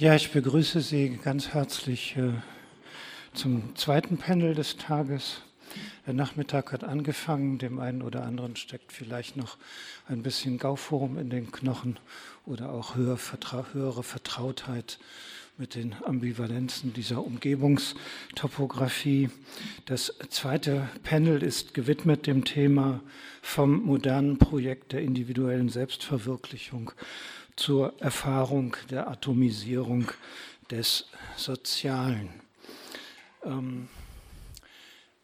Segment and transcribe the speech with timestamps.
[0.00, 2.30] Ja, ich begrüße Sie ganz herzlich äh,
[3.34, 5.42] zum zweiten Panel des Tages.
[6.06, 9.56] Der Nachmittag hat angefangen, dem einen oder anderen steckt vielleicht noch
[10.06, 11.98] ein bisschen Gauforum in den Knochen
[12.46, 15.00] oder auch höhere, Vertra höhere Vertrautheit
[15.56, 19.30] mit den Ambivalenzen dieser Umgebungstopographie.
[19.86, 23.00] Das zweite Panel ist gewidmet dem Thema
[23.42, 26.92] vom modernen Projekt der individuellen Selbstverwirklichung
[27.58, 30.12] zur Erfahrung der Atomisierung
[30.70, 31.06] des
[31.36, 32.40] Sozialen.
[33.44, 33.88] Ähm,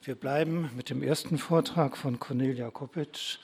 [0.02, 3.38] wir bleiben mit dem ersten Vortrag von Cornelia Kopic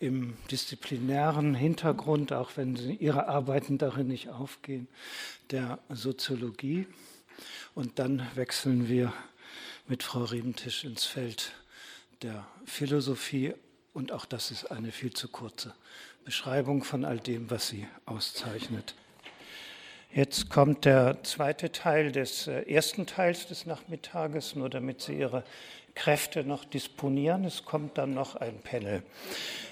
[0.00, 4.88] im disziplinären Hintergrund, auch wenn ihre Arbeiten darin nicht aufgehen,
[5.52, 6.86] der Soziologie.
[7.74, 9.12] Und dann wechseln wir
[9.86, 11.52] mit Frau Riebentisch ins Feld
[12.22, 13.54] der Philosophie.
[13.92, 15.74] Und auch das ist eine viel zu kurze
[16.26, 18.96] Beschreibung von all dem, was sie auszeichnet.
[20.12, 25.44] Jetzt kommt der zweite Teil des äh, ersten Teils des Nachmittages, nur damit Sie Ihre
[25.94, 27.44] Kräfte noch disponieren.
[27.44, 29.04] Es kommt dann noch ein Panel.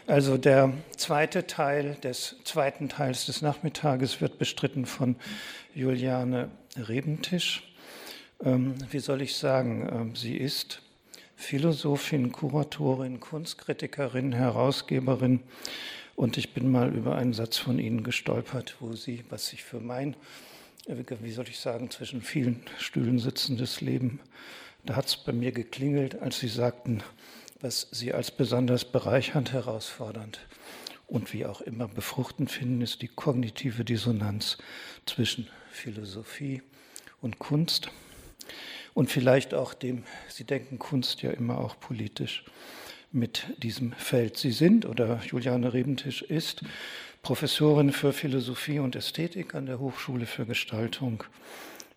[0.07, 5.17] Also der zweite Teil des zweiten Teils des Nachmittages wird bestritten von
[5.75, 7.75] Juliane Rebentisch.
[8.45, 10.83] Ähm, wie soll ich sagen, ähm, sie ist
[11.35, 15.41] Philosophin, Kuratorin, Kunstkritikerin, Herausgeberin
[16.17, 19.81] und ich bin mal über einen Satz von Ihnen gestolpert, wo Sie, was sich für
[19.81, 20.15] mein,
[20.87, 24.21] äh, wie soll ich sagen, zwischen vielen Stühlen sitzendes Leben
[24.87, 27.03] da hat es bei mir geklingelt, als Sie sagten,
[27.61, 30.41] was Sie als besonders bereichernd, herausfordernd
[31.07, 34.59] und wie auch immer befruchtend finden, ist die kognitive Dissonanz
[35.07, 36.63] zwischen Philosophie
[37.23, 37.91] und Kunst.
[38.93, 42.45] Und vielleicht auch dem, Sie denken Kunst ja immer auch politisch
[43.15, 44.37] mit diesem Feld.
[44.37, 46.63] Sie sind, oder Juliane Rebentisch ist,
[47.23, 51.25] Professorin für Philosophie und Ästhetik an der Hochschule für Gestaltung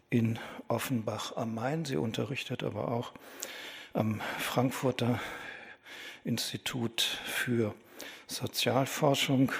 [0.10, 1.86] in Offenbach am Main.
[1.86, 3.14] Sie unterrichtet aber auch
[3.94, 5.20] am Frankfurter
[6.24, 7.74] Institut für
[8.28, 9.52] Sozialforschung.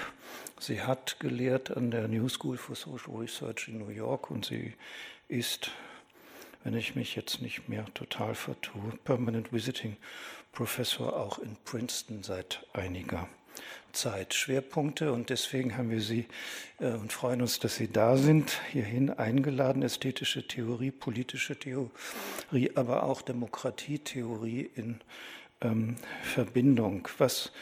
[0.60, 4.74] Sie hat gelehrt an der New School for Social Research in New York und sie
[5.26, 5.70] ist,
[6.62, 9.96] wenn ich mich jetzt nicht mehr total vertue, Permanent Visiting
[10.58, 13.28] Professor auch in Princeton seit einiger
[13.92, 16.26] Zeit Schwerpunkte und deswegen haben wir Sie
[16.80, 19.84] äh, und freuen uns, dass Sie da sind, hierhin eingeladen.
[19.84, 25.00] Ästhetische Theorie, politische Theorie, aber auch Demokratietheorie in
[25.60, 27.06] ähm, Verbindung.
[27.18, 27.52] Was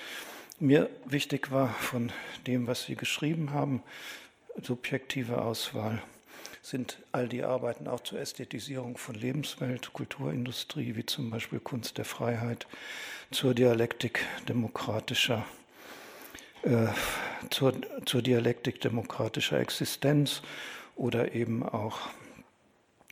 [0.58, 2.10] mir wichtig war von
[2.46, 3.82] dem, was Sie geschrieben haben,
[4.62, 6.02] subjektive Auswahl
[6.66, 12.04] sind all die Arbeiten auch zur Ästhetisierung von Lebenswelt, Kulturindustrie, wie zum Beispiel Kunst der
[12.04, 12.66] Freiheit,
[13.30, 15.44] zur Dialektik demokratischer
[16.62, 16.88] äh,
[17.50, 20.42] zur, zur Dialektik demokratischer Existenz
[20.96, 22.08] oder eben auch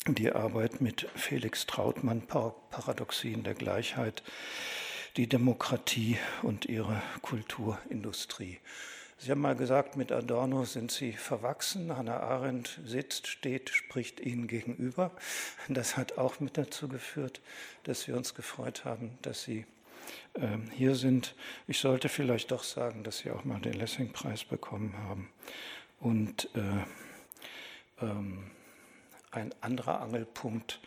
[0.09, 4.25] die Arbeit mit Felix Trautmann, Paradoxien der Gleichheit,
[5.16, 8.59] die Demokratie und ihre Kulturindustrie.
[9.16, 11.97] Sie haben mal gesagt, mit Adorno sind Sie verwachsen.
[11.97, 15.12] Hannah Arendt sitzt, steht, spricht Ihnen gegenüber.
[15.69, 17.41] Das hat auch mit dazu geführt,
[17.84, 19.66] dass wir uns gefreut haben, dass Sie
[20.34, 21.34] ähm, hier sind.
[21.66, 25.30] Ich sollte vielleicht doch sagen, dass Sie auch mal den Lessing-Preis bekommen haben.
[26.00, 28.50] Und äh, ähm,
[29.30, 30.80] ein anderer Angelpunkt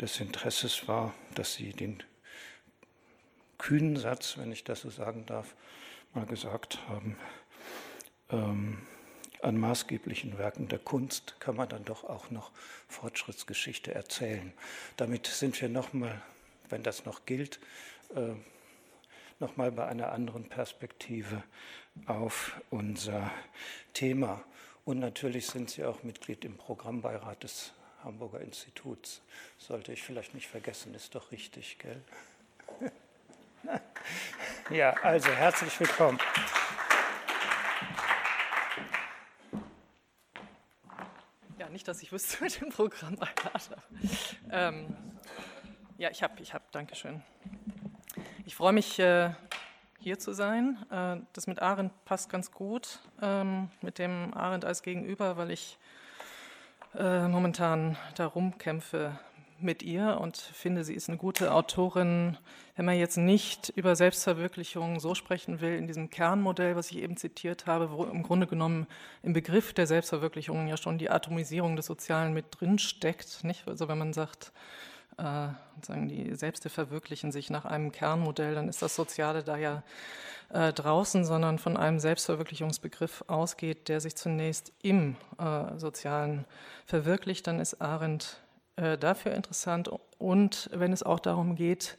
[0.00, 2.02] des Interesses war, dass Sie den
[3.58, 5.54] kühnen Satz, wenn ich das so sagen darf,
[6.12, 7.16] mal gesagt haben,
[8.30, 8.78] ähm,
[9.42, 12.50] an maßgeblichen Werken der Kunst kann man dann doch auch noch
[12.88, 14.52] Fortschrittsgeschichte erzählen.
[14.96, 16.22] Damit sind wir nochmal,
[16.70, 17.60] wenn das noch gilt,
[18.14, 18.32] äh,
[19.40, 21.42] nochmal bei einer anderen Perspektive
[22.06, 23.30] auf unser
[23.92, 24.42] Thema.
[24.84, 29.22] Und natürlich sind Sie auch Mitglied im Programmbeirat des Hamburger Instituts.
[29.58, 32.02] Sollte ich vielleicht nicht vergessen, ist doch richtig, gell?
[34.70, 36.18] ja, also herzlich willkommen.
[41.74, 43.76] Nicht, dass ich wüsste mit dem Programmbeirat.
[44.50, 44.96] Ähm,
[45.98, 47.22] ja, ich habe, ich habe, Dankeschön.
[48.46, 49.34] Ich freue mich, äh,
[49.98, 50.78] hier zu sein.
[50.90, 55.78] Äh, das mit Arendt passt ganz gut, ähm, mit dem Arendt als Gegenüber, weil ich
[56.94, 59.18] äh, momentan darum kämpfe
[59.60, 62.36] mit ihr und finde, sie ist eine gute Autorin,
[62.76, 67.16] wenn man jetzt nicht über Selbstverwirklichung so sprechen will, in diesem Kernmodell, was ich eben
[67.16, 68.86] zitiert habe, wo im Grunde genommen
[69.22, 73.44] im Begriff der Selbstverwirklichung ja schon die Atomisierung des Sozialen mit drin steckt.
[73.44, 73.66] Nicht?
[73.68, 74.52] Also wenn man sagt,
[75.18, 75.48] äh,
[75.82, 79.82] sagen die Selbste verwirklichen sich nach einem Kernmodell, dann ist das Soziale da ja
[80.50, 86.44] äh, draußen, sondern von einem Selbstverwirklichungsbegriff ausgeht, der sich zunächst im äh, Sozialen
[86.86, 88.43] verwirklicht, dann ist Arendt
[88.76, 89.88] äh, dafür interessant.
[90.18, 91.96] Und wenn es auch darum geht,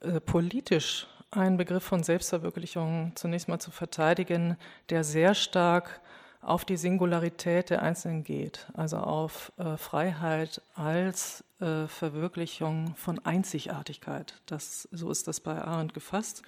[0.00, 4.56] äh, politisch einen Begriff von Selbstverwirklichung zunächst mal zu verteidigen,
[4.90, 6.00] der sehr stark
[6.40, 14.34] auf die Singularität der Einzelnen geht, also auf äh, Freiheit als Verwirklichung von Einzigartigkeit.
[14.44, 16.42] Das, so ist das bei Arendt gefasst.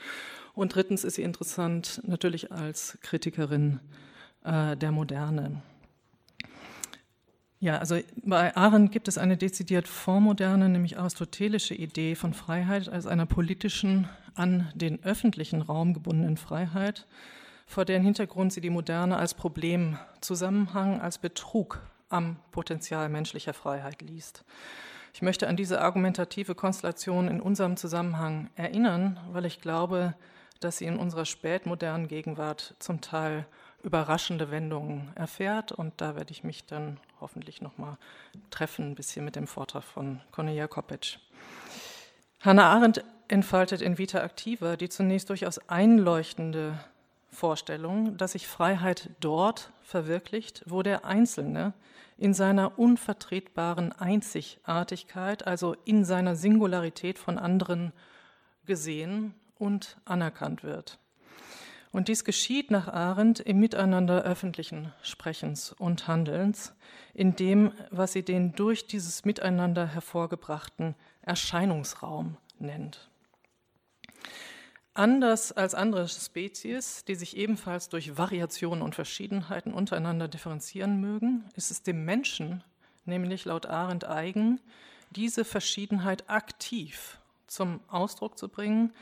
[0.52, 3.80] Und drittens ist sie interessant natürlich als Kritikerin
[4.44, 5.62] der Moderne.
[7.60, 13.06] Ja, also bei Arendt gibt es eine dezidiert vormoderne, nämlich aristotelische Idee von Freiheit als
[13.06, 17.06] einer politischen, an den öffentlichen Raum gebundenen Freiheit,
[17.66, 24.44] vor deren Hintergrund sie die Moderne als Problemzusammenhang, als Betrug am Potenzial menschlicher Freiheit liest.
[25.12, 30.14] Ich möchte an diese argumentative Konstellation in unserem Zusammenhang erinnern, weil ich glaube,
[30.60, 33.46] dass sie in unserer spätmodernen Gegenwart zum Teil
[33.82, 35.72] überraschende Wendungen erfährt.
[35.72, 37.98] Und da werde ich mich dann hoffentlich nochmal
[38.50, 41.18] treffen, ein bisschen mit dem Vortrag von Cornelia Kopic.
[42.40, 46.78] Hannah Arendt entfaltet in Vita Activa die zunächst durchaus einleuchtende
[47.30, 51.74] Vorstellung, dass sich Freiheit dort verwirklicht, wo der Einzelne
[52.16, 57.92] in seiner unvertretbaren Einzigartigkeit, also in seiner Singularität von anderen
[58.66, 60.98] gesehen und anerkannt wird.
[61.98, 66.72] Und dies geschieht nach Arendt im Miteinander öffentlichen Sprechens und Handelns,
[67.12, 73.10] in dem, was sie den durch dieses Miteinander hervorgebrachten Erscheinungsraum nennt.
[74.94, 81.72] Anders als andere Spezies, die sich ebenfalls durch Variationen und Verschiedenheiten untereinander differenzieren mögen, ist
[81.72, 82.62] es dem Menschen,
[83.06, 84.60] nämlich laut Arendt eigen,
[85.10, 87.18] diese Verschiedenheit aktiv
[87.48, 88.92] zum Ausdruck zu bringen,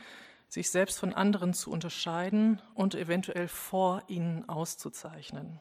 [0.48, 5.60] sich selbst von anderen zu unterscheiden und eventuell vor ihnen auszuzeichnen.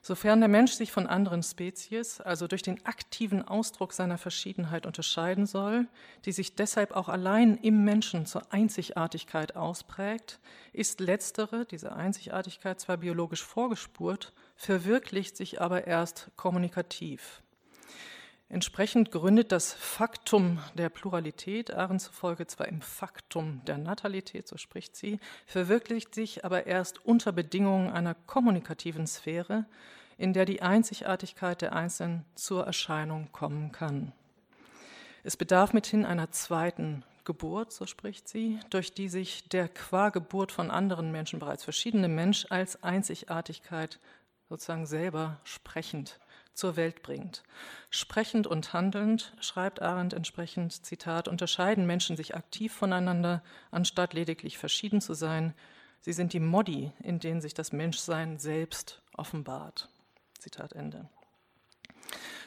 [0.00, 5.44] Sofern der Mensch sich von anderen Spezies, also durch den aktiven Ausdruck seiner Verschiedenheit unterscheiden
[5.44, 5.88] soll,
[6.24, 10.38] die sich deshalb auch allein im Menschen zur Einzigartigkeit ausprägt,
[10.72, 17.42] ist letztere, diese Einzigartigkeit zwar biologisch vorgespurt, verwirklicht sich aber erst kommunikativ.
[18.50, 24.96] Entsprechend gründet das Faktum der Pluralität, Arendt zufolge zwar im Faktum der Natalität, so spricht
[24.96, 29.66] sie, verwirklicht sich aber erst unter Bedingungen einer kommunikativen Sphäre,
[30.16, 34.12] in der die Einzigartigkeit der Einzelnen zur Erscheinung kommen kann.
[35.24, 40.52] Es bedarf mithin einer zweiten Geburt, so spricht sie, durch die sich der qua Geburt
[40.52, 44.00] von anderen Menschen bereits verschiedene Mensch als Einzigartigkeit
[44.48, 46.18] sozusagen selber sprechend
[46.58, 47.44] zur Welt bringt.
[47.88, 55.00] Sprechend und handelnd, schreibt Arendt entsprechend, Zitat, unterscheiden Menschen sich aktiv voneinander, anstatt lediglich verschieden
[55.00, 55.54] zu sein.
[56.00, 59.88] Sie sind die Modi, in denen sich das Menschsein selbst offenbart.
[60.38, 61.08] Zitat Ende.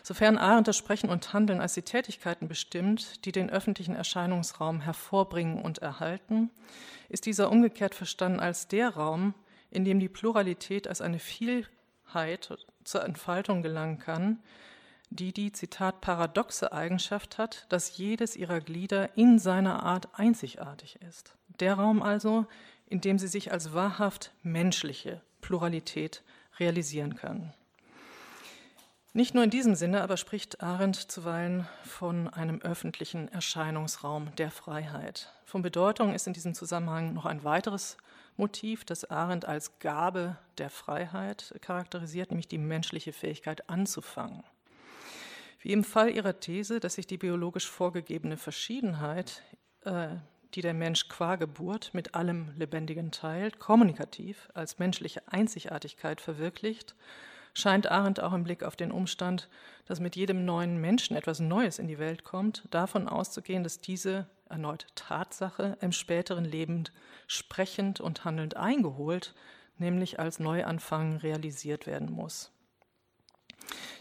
[0.04, 5.62] Sofern Arendt das Sprechen und Handeln als die Tätigkeiten bestimmt, die den öffentlichen Erscheinungsraum hervorbringen
[5.62, 6.50] und erhalten,
[7.08, 9.36] ist dieser umgekehrt verstanden als der Raum,
[9.70, 12.52] in dem die Pluralität als eine Vielheit
[12.84, 14.40] zur Entfaltung gelangen kann,
[15.10, 21.36] die die, Zitat, paradoxe Eigenschaft hat, dass jedes ihrer Glieder in seiner Art einzigartig ist.
[21.60, 22.46] Der Raum also,
[22.88, 26.24] in dem sie sich als wahrhaft menschliche Pluralität
[26.60, 27.54] realisieren kann.
[29.14, 35.34] Nicht nur in diesem Sinne, aber spricht Arendt zuweilen von einem öffentlichen Erscheinungsraum der Freiheit.
[35.44, 37.98] Von Bedeutung ist in diesem Zusammenhang noch ein weiteres
[38.38, 44.44] Motiv, das Arendt als Gabe der Freiheit charakterisiert, nämlich die menschliche Fähigkeit anzufangen.
[45.60, 49.44] Wie im Fall ihrer These, dass sich die biologisch vorgegebene Verschiedenheit,
[49.84, 50.08] äh,
[50.56, 56.96] die der Mensch qua Geburt mit allem Lebendigen teilt, kommunikativ als menschliche Einzigartigkeit verwirklicht,
[57.54, 59.50] scheint Arendt auch im Blick auf den Umstand,
[59.86, 64.28] dass mit jedem neuen Menschen etwas Neues in die Welt kommt, davon auszugehen, dass diese
[64.52, 66.84] erneut Tatsache im späteren Leben
[67.28, 69.34] sprechend und handelnd eingeholt,
[69.78, 72.52] nämlich als Neuanfang realisiert werden muss.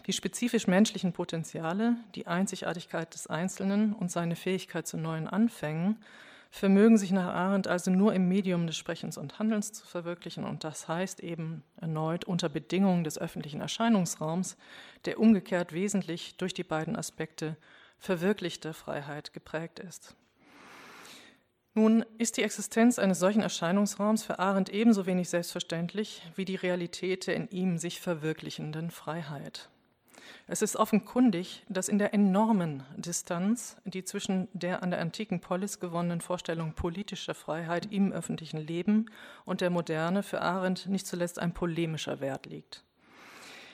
[0.07, 6.03] Die spezifisch menschlichen Potenziale, die Einzigartigkeit des Einzelnen und seine Fähigkeit zu neuen Anfängen
[6.49, 10.65] vermögen sich nach Arendt also nur im Medium des Sprechens und Handelns zu verwirklichen und
[10.65, 14.57] das heißt eben erneut unter Bedingungen des öffentlichen Erscheinungsraums,
[15.05, 17.55] der umgekehrt wesentlich durch die beiden Aspekte
[17.99, 20.15] verwirklichter Freiheit geprägt ist.
[21.73, 27.27] Nun ist die Existenz eines solchen Erscheinungsraums für Arendt ebenso wenig selbstverständlich wie die Realität
[27.27, 29.69] der in ihm sich verwirklichenden Freiheit.
[30.47, 35.79] Es ist offenkundig, dass in der enormen Distanz, die zwischen der an der antiken Polis
[35.79, 39.05] gewonnenen Vorstellung politischer Freiheit im öffentlichen Leben
[39.45, 42.83] und der Moderne für Arendt nicht zuletzt ein polemischer Wert liegt.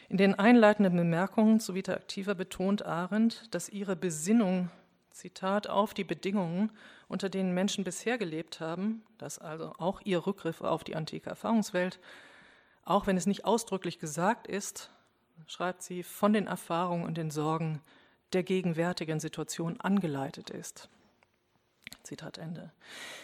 [0.07, 4.69] In den einleitenden Bemerkungen zu Vita Activa betont Arendt, dass ihre Besinnung,
[5.17, 6.71] Zitat, auf die Bedingungen,
[7.07, 11.99] unter denen Menschen bisher gelebt haben, dass also auch ihr Rückgriff auf die antike Erfahrungswelt,
[12.85, 14.91] auch wenn es nicht ausdrücklich gesagt ist,
[15.47, 17.81] schreibt sie, von den Erfahrungen und den Sorgen
[18.33, 20.89] der gegenwärtigen Situation angeleitet ist.
[22.03, 22.71] Zitat Ende.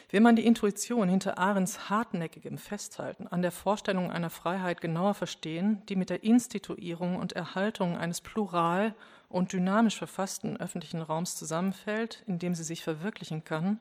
[0.09, 5.81] Will man die Intuition hinter Ahrens hartnäckigem Festhalten an der Vorstellung einer Freiheit genauer verstehen,
[5.87, 8.93] die mit der Instituierung und Erhaltung eines plural
[9.33, 13.79] und dynamisch verfassten öffentlichen Raums zusammenfällt, in dem sie sich verwirklichen kann,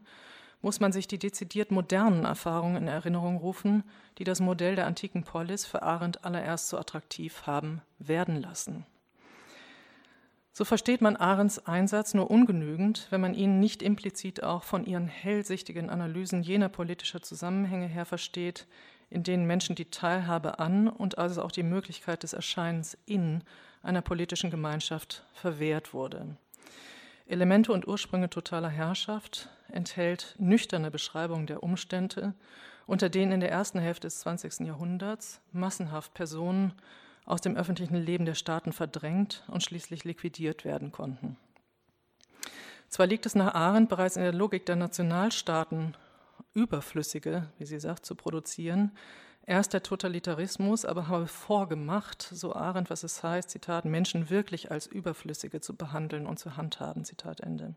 [0.62, 3.82] muss man sich die dezidiert modernen Erfahrungen in Erinnerung rufen,
[4.18, 8.87] die das Modell der antiken Polis für Arendt allererst so attraktiv haben werden lassen.
[10.54, 15.09] So versteht man Arends Einsatz nur ungenügend, wenn man ihn nicht implizit auch von ihren
[15.09, 18.66] hellsichtigen Analysen jener politischer Zusammenhänge her versteht,
[19.09, 23.42] in denen Menschen die Teilhabe an und also auch die Möglichkeit des Erscheinens in
[23.83, 26.37] einer politischen Gemeinschaft verwehrt wurde.
[27.27, 32.35] Elemente und Ursprünge totaler Herrschaft enthält nüchterne Beschreibungen der Umstände,
[32.87, 34.67] unter denen in der ersten Hälfte des 20.
[34.67, 36.75] Jahrhunderts massenhaft Personen
[37.25, 41.37] aus dem öffentlichen Leben der Staaten verdrängt und schließlich liquidiert werden konnten.
[42.89, 45.97] Zwar liegt es nach Arendt bereits in der Logik der Nationalstaaten,
[46.53, 48.93] überflüssige, wie sie sagt, zu produzieren,
[49.46, 54.87] erst der Totalitarismus aber habe vorgemacht, so Arendt, was es heißt, Zitat, Menschen wirklich als
[54.87, 57.75] Überflüssige zu behandeln und zu handhaben, Zitat Ende.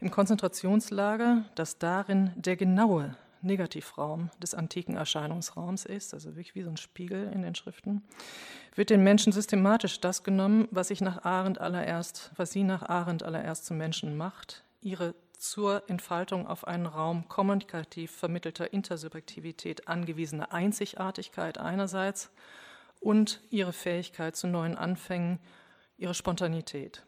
[0.00, 6.70] Im Konzentrationslager, das darin der genaue Negativraum des antiken Erscheinungsraums ist, also wirklich wie so
[6.70, 8.02] ein Spiegel in den Schriften,
[8.74, 13.22] wird den Menschen systematisch das genommen, was sich nach Arendt allererst, was sie nach Arendt
[13.22, 21.56] allererst zum Menschen macht, ihre zur Entfaltung auf einen Raum kommunikativ vermittelter Intersubjektivität angewiesene Einzigartigkeit
[21.56, 22.30] einerseits
[23.00, 25.38] und ihre Fähigkeit zu neuen Anfängen,
[25.96, 27.02] ihre Spontanität.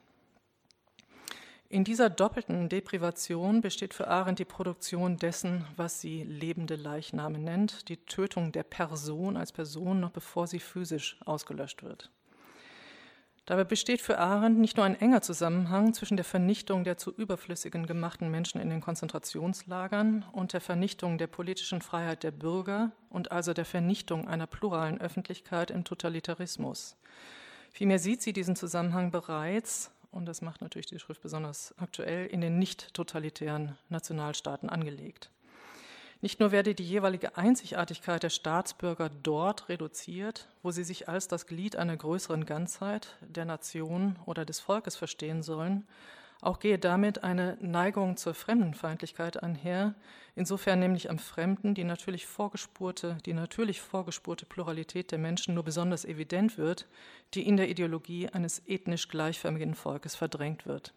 [1.68, 7.88] In dieser doppelten Deprivation besteht für Arendt die Produktion dessen, was sie lebende Leichname nennt,
[7.90, 12.10] die Tötung der Person als Person, noch bevor sie physisch ausgelöscht wird.
[13.44, 17.86] Dabei besteht für Arendt nicht nur ein enger Zusammenhang zwischen der Vernichtung der zu überflüssigen
[17.86, 23.52] gemachten Menschen in den Konzentrationslagern und der Vernichtung der politischen Freiheit der Bürger und also
[23.52, 26.96] der Vernichtung einer pluralen Öffentlichkeit im Totalitarismus.
[27.72, 32.42] Vielmehr sieht sie diesen Zusammenhang bereits und das macht natürlich die Schrift besonders aktuell, in
[32.42, 35.30] den nicht totalitären Nationalstaaten angelegt.
[36.22, 41.48] Nicht nur werde die jeweilige Einzigartigkeit der Staatsbürger dort reduziert, wo sie sich als das
[41.48, 45.84] Glied einer größeren Ganzheit, der Nation oder des Volkes verstehen sollen,
[46.40, 49.94] auch gehe damit eine Neigung zur Fremdenfeindlichkeit einher,
[50.36, 56.04] insofern nämlich am Fremden die natürlich vorgespurte, die natürlich vorgespurte Pluralität der Menschen nur besonders
[56.04, 56.86] evident wird,
[57.34, 60.94] die in der Ideologie eines ethnisch gleichförmigen Volkes verdrängt wird.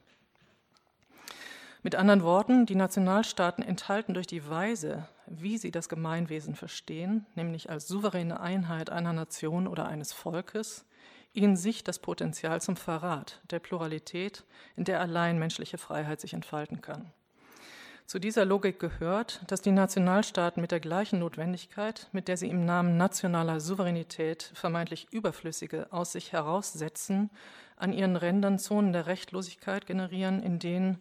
[1.86, 7.70] Mit anderen Worten, die Nationalstaaten enthalten durch die Weise, wie sie das Gemeinwesen verstehen, nämlich
[7.70, 10.84] als souveräne Einheit einer Nation oder eines Volkes,
[11.32, 16.82] in sich das Potenzial zum Verrat der Pluralität, in der allein menschliche Freiheit sich entfalten
[16.82, 17.12] kann.
[18.08, 22.66] Zu dieser Logik gehört, dass die Nationalstaaten mit der gleichen Notwendigkeit, mit der sie im
[22.66, 27.30] Namen nationaler Souveränität vermeintlich Überflüssige aus sich heraussetzen,
[27.78, 31.00] an ihren Rändern Zonen der Rechtlosigkeit generieren, in denen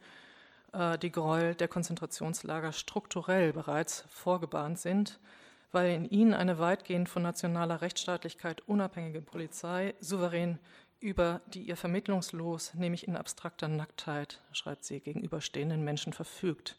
[0.74, 5.18] äh, die Gräuel der Konzentrationslager strukturell bereits vorgebahnt sind
[5.74, 10.60] weil in ihnen eine weitgehend von nationaler Rechtsstaatlichkeit unabhängige Polizei souverän
[11.00, 16.78] über die ihr vermittlungslos, nämlich in abstrakter Nacktheit, schreibt sie, gegenüberstehenden Menschen verfügt.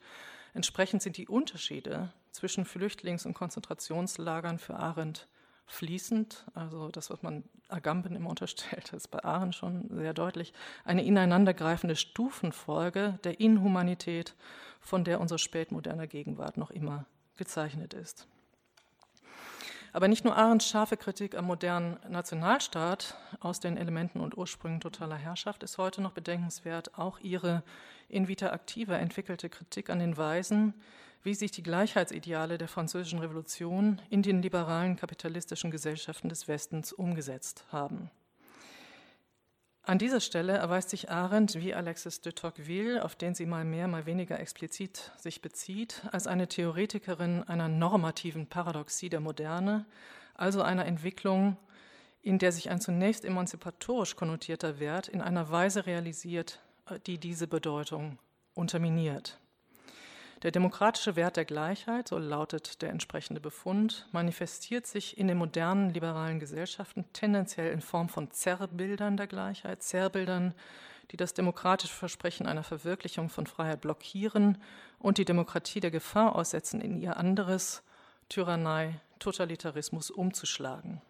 [0.53, 5.27] Entsprechend sind die Unterschiede zwischen Flüchtlings- und Konzentrationslagern für Arendt
[5.65, 10.53] fließend, also das, was man Agamben immer unterstellt, ist bei Arendt schon sehr deutlich,
[10.83, 14.35] eine ineinandergreifende Stufenfolge der Inhumanität,
[14.79, 17.05] von der unsere spätmoderne Gegenwart noch immer
[17.37, 18.27] gezeichnet ist.
[19.95, 25.15] Aber nicht nur Arends scharfe Kritik am modernen Nationalstaat aus den Elementen und Ursprüngen totaler
[25.15, 27.63] Herrschaft ist heute noch bedenkenswert, auch ihre
[28.09, 30.73] in vita activa entwickelte Kritik an den Weisen,
[31.25, 37.65] wie sich die Gleichheitsideale der französischen Revolution in den liberalen kapitalistischen Gesellschaften des Westens umgesetzt
[37.71, 38.11] haben.
[39.81, 43.87] An dieser Stelle erweist sich Arendt wie Alexis de Tocqueville, auf den sie mal mehr,
[43.87, 49.85] mal weniger explizit sich bezieht, als eine Theoretikerin einer normativen Paradoxie der Moderne,
[50.35, 51.57] also einer Entwicklung,
[52.21, 56.59] in der sich ein zunächst emanzipatorisch konnotierter Wert in einer Weise realisiert,
[57.05, 58.17] die diese Bedeutung
[58.55, 59.39] unterminiert.
[60.43, 65.91] Der demokratische Wert der Gleichheit, so lautet der entsprechende Befund, manifestiert sich in den modernen
[65.91, 70.53] liberalen Gesellschaften tendenziell in Form von Zerrbildern der Gleichheit, Zerrbildern,
[71.11, 74.57] die das demokratische Versprechen einer Verwirklichung von Freiheit blockieren
[74.99, 77.83] und die Demokratie der Gefahr aussetzen, in ihr anderes,
[78.27, 81.01] Tyrannei, Totalitarismus umzuschlagen.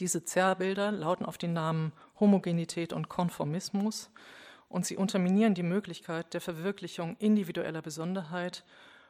[0.00, 4.10] Diese Zerrbilder lauten auf die Namen Homogenität und Konformismus
[4.68, 8.64] und sie unterminieren die Möglichkeit der Verwirklichung individueller Besonderheit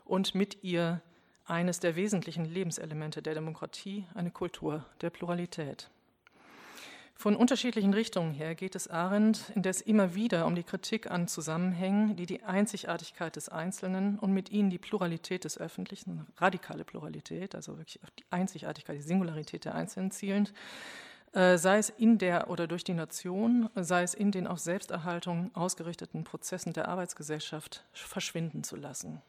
[0.05, 1.01] und mit ihr
[1.47, 5.91] eines der wesentlichen Lebenselemente der Demokratie, eine Kultur der Pluralität.
[7.19, 12.15] Von unterschiedlichen Richtungen her geht es Arendt indes immer wieder um die Kritik an Zusammenhängen,
[12.15, 17.79] die die Einzigartigkeit des Einzelnen und mit ihnen die Pluralität des Öffentlichen, radikale Pluralität, also
[17.79, 20.53] wirklich auf die Einzigartigkeit, die Singularität der Einzelnen zielend,
[21.37, 26.25] sei es in der oder durch die Nation, sei es in den auf Selbsterhaltung ausgerichteten
[26.25, 29.21] Prozessen der Arbeitsgesellschaft verschwinden zu lassen.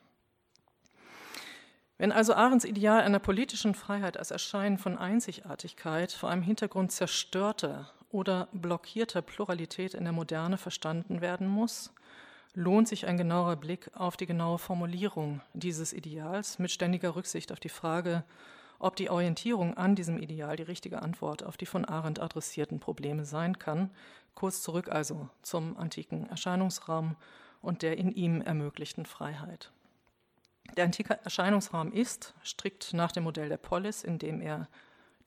[1.97, 7.91] Wenn also Arends Ideal einer politischen Freiheit als Erscheinen von Einzigartigkeit vor einem Hintergrund zerstörter
[8.09, 11.91] oder blockierter Pluralität in der Moderne verstanden werden muss,
[12.53, 17.59] lohnt sich ein genauer Blick auf die genaue Formulierung dieses Ideals mit ständiger Rücksicht auf
[17.59, 18.23] die Frage,
[18.79, 23.25] ob die Orientierung an diesem Ideal die richtige Antwort auf die von Arendt adressierten Probleme
[23.25, 23.91] sein kann.
[24.35, 27.15] Kurz zurück also zum antiken Erscheinungsraum
[27.61, 29.71] und der in ihm ermöglichten Freiheit.
[30.75, 34.67] Der antike Erscheinungsraum ist strikt nach dem Modell der Polis, in dem er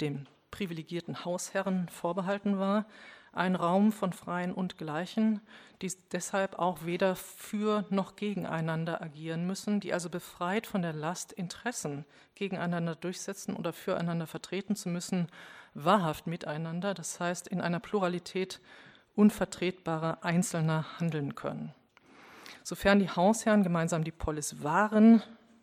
[0.01, 2.87] dem privilegierten Hausherren vorbehalten war,
[3.33, 5.41] ein Raum von Freien und Gleichen,
[5.83, 11.33] die deshalb auch weder für noch gegeneinander agieren müssen, die also befreit von der Last,
[11.33, 15.29] Interessen gegeneinander durchsetzen oder füreinander vertreten zu müssen,
[15.75, 18.61] wahrhaft miteinander, das heißt in einer Pluralität
[19.15, 21.75] unvertretbarer Einzelner handeln können.
[22.63, 25.23] Sofern die Hausherren gemeinsam die Polis waren,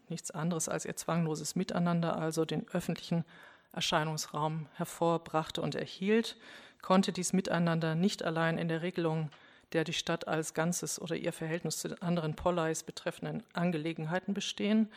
[0.10, 3.26] nichts anderes als ihr zwangloses Miteinander, also den öffentlichen
[3.74, 6.38] Erscheinungsraum hervorbrachte und erhielt,
[6.82, 9.30] konnte dies Miteinander nicht allein in der Regelung
[9.74, 14.90] der die Stadt als Ganzes oder ihr Verhältnis zu den anderen Polleis betreffenden Angelegenheiten bestehen.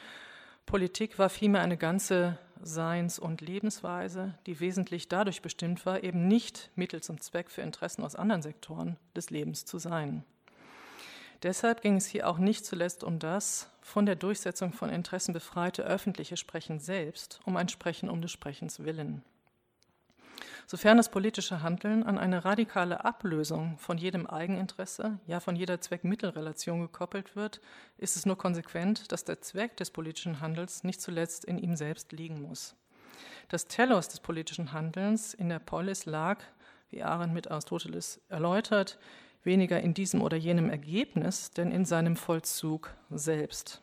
[0.66, 6.70] Politik war vielmehr eine ganze Seins- und Lebensweise, die wesentlich dadurch bestimmt war, eben nicht
[6.76, 10.24] Mittel zum Zweck für Interessen aus anderen Sektoren des Lebens zu sein.
[11.42, 15.82] Deshalb ging es hier auch nicht zuletzt um das von der Durchsetzung von Interessen befreite
[15.82, 19.22] öffentliche Sprechen selbst, um ein Sprechen um des Sprechens willen.
[20.66, 26.82] Sofern das politische Handeln an eine radikale Ablösung von jedem Eigeninteresse, ja von jeder Zweck-Mittel-Relation
[26.82, 27.60] gekoppelt wird,
[27.98, 32.12] ist es nur konsequent, dass der Zweck des politischen Handels nicht zuletzt in ihm selbst
[32.12, 32.76] liegen muss.
[33.48, 36.38] Das Telos des politischen Handelns in der Polis lag,
[36.90, 38.98] wie Arendt mit Aristoteles erläutert,
[39.42, 43.82] weniger in diesem oder jenem Ergebnis, denn in seinem Vollzug selbst.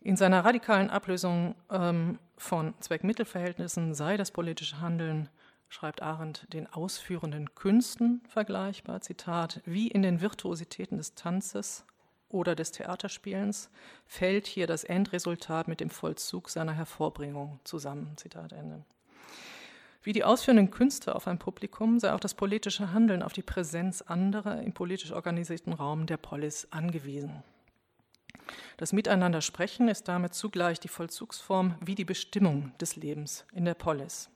[0.00, 5.28] In seiner radikalen Ablösung ähm, von Zweck-Mittel-Verhältnissen sei das politische Handeln,
[5.68, 11.86] schreibt Arendt, den ausführenden Künsten vergleichbar, Zitat, wie in den Virtuositäten des Tanzes
[12.28, 13.70] oder des Theaterspielens
[14.06, 18.84] fällt hier das Endresultat mit dem Vollzug seiner Hervorbringung zusammen, Zitat Ende.
[20.04, 24.02] Wie die ausführenden Künste auf ein Publikum sei auch das politische Handeln auf die Präsenz
[24.02, 27.44] anderer im politisch organisierten Raum der Polis angewiesen.
[28.78, 33.74] Das Miteinander sprechen ist damit zugleich die Vollzugsform wie die Bestimmung des Lebens in der
[33.74, 34.28] Polis.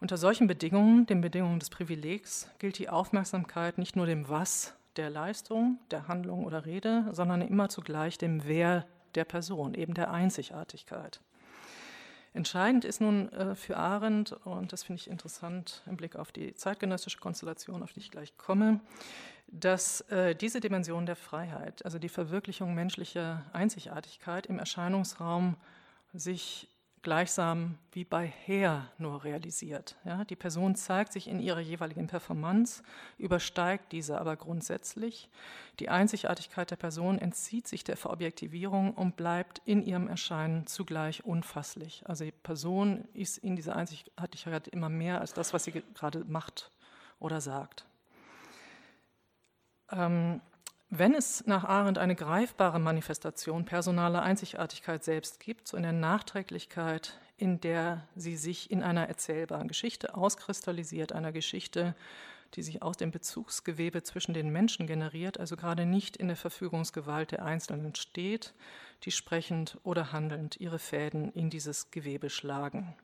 [0.00, 5.10] Unter solchen Bedingungen, den Bedingungen des Privilegs, gilt die Aufmerksamkeit nicht nur dem Was der
[5.10, 11.20] Leistung, der Handlung oder Rede, sondern immer zugleich dem Wer der Person, eben der Einzigartigkeit.
[12.36, 16.54] Entscheidend ist nun äh, für Arendt, und das finde ich interessant im Blick auf die
[16.54, 18.80] zeitgenössische Konstellation, auf die ich gleich komme,
[19.48, 25.56] dass äh, diese Dimension der Freiheit, also die Verwirklichung menschlicher Einzigartigkeit im Erscheinungsraum
[26.12, 26.68] sich
[27.06, 29.94] gleichsam wie bei Her nur realisiert.
[30.04, 32.82] Ja, die Person zeigt sich in ihrer jeweiligen Performance,
[33.16, 35.28] übersteigt diese aber grundsätzlich.
[35.78, 42.02] Die Einzigartigkeit der Person entzieht sich der Verobjektivierung und bleibt in ihrem Erscheinen zugleich unfasslich.
[42.06, 46.72] Also die Person ist in dieser Einzigartigkeit immer mehr als das, was sie gerade macht
[47.20, 47.86] oder sagt.
[49.92, 50.40] Ähm,
[50.90, 57.18] wenn es nach Arendt eine greifbare Manifestation personaler Einzigartigkeit selbst gibt, so in der Nachträglichkeit,
[57.36, 61.94] in der sie sich in einer erzählbaren Geschichte auskristallisiert, einer Geschichte,
[62.54, 67.32] die sich aus dem Bezugsgewebe zwischen den Menschen generiert, also gerade nicht in der Verfügungsgewalt
[67.32, 68.54] der Einzelnen steht,
[69.02, 72.94] die sprechend oder handelnd ihre Fäden in dieses Gewebe schlagen.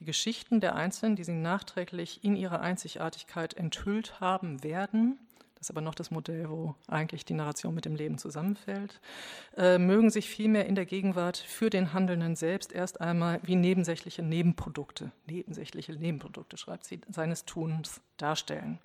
[0.00, 5.18] Die Geschichten der Einzelnen, die sie nachträglich in ihrer Einzigartigkeit enthüllt haben werden,
[5.56, 9.00] das ist aber noch das Modell, wo eigentlich die Narration mit dem Leben zusammenfällt,
[9.56, 14.22] äh, mögen sich vielmehr in der Gegenwart für den Handelnden selbst erst einmal wie nebensächliche
[14.22, 18.78] Nebenprodukte, nebensächliche Nebenprodukte, schreibt sie, seines Tuns darstellen.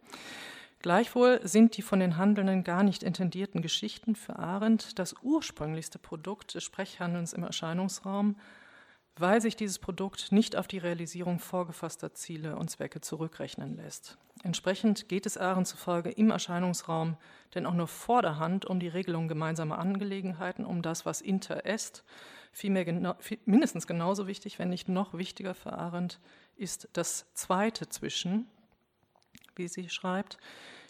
[0.82, 6.56] Gleichwohl sind die von den Handelnden gar nicht intendierten Geschichten für Arendt das ursprünglichste Produkt
[6.56, 8.38] des Sprechhandelns im Erscheinungsraum,
[9.18, 14.18] weil sich dieses Produkt nicht auf die Realisierung vorgefasster Ziele und Zwecke zurückrechnen lässt.
[14.44, 17.18] Entsprechend geht es Arendt zufolge im Erscheinungsraum
[17.54, 21.66] denn auch nur vor der Hand um die Regelung gemeinsamer Angelegenheiten, um das, was inter
[21.66, 22.04] est.
[22.52, 26.20] Vielmehr genau, viel, mindestens genauso wichtig, wenn nicht noch wichtiger für Arendt,
[26.56, 28.48] ist das Zweite zwischen,
[29.56, 30.38] wie sie schreibt,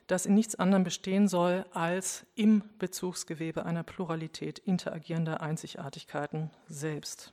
[0.08, 7.32] das in nichts anderem bestehen soll als im Bezugsgewebe einer Pluralität interagierender Einzigartigkeiten selbst.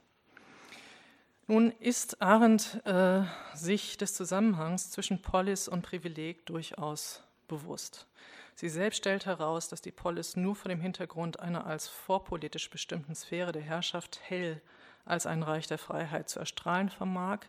[1.51, 3.23] Nun ist Arendt äh,
[3.55, 8.07] sich des Zusammenhangs zwischen Polis und Privileg durchaus bewusst.
[8.55, 13.15] Sie selbst stellt heraus, dass die Polis nur vor dem Hintergrund einer als vorpolitisch bestimmten
[13.15, 14.61] Sphäre der Herrschaft hell
[15.07, 17.41] als ein Reich der Freiheit zu erstrahlen vermag,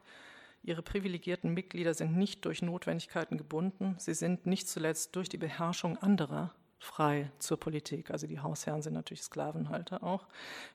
[0.63, 5.97] Ihre privilegierten Mitglieder sind nicht durch Notwendigkeiten gebunden, sie sind nicht zuletzt durch die Beherrschung
[5.97, 8.09] anderer frei zur Politik.
[8.09, 10.25] Also die Hausherren sind natürlich Sklavenhalter auch.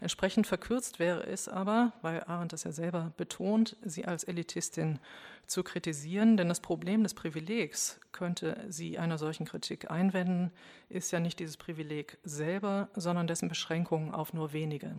[0.00, 5.00] Entsprechend verkürzt wäre es aber, weil Arendt das ja selber betont, sie als Elitistin
[5.46, 10.52] zu kritisieren, denn das Problem des Privilegs, könnte sie einer solchen Kritik einwenden,
[10.88, 14.96] ist ja nicht dieses Privileg selber, sondern dessen Beschränkung auf nur wenige.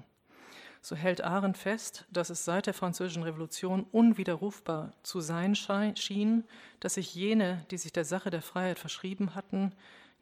[0.82, 6.44] So hält Arendt fest, dass es seit der Französischen Revolution unwiderrufbar zu sein schien,
[6.80, 9.72] dass sich jene, die sich der Sache der Freiheit verschrieben hatten,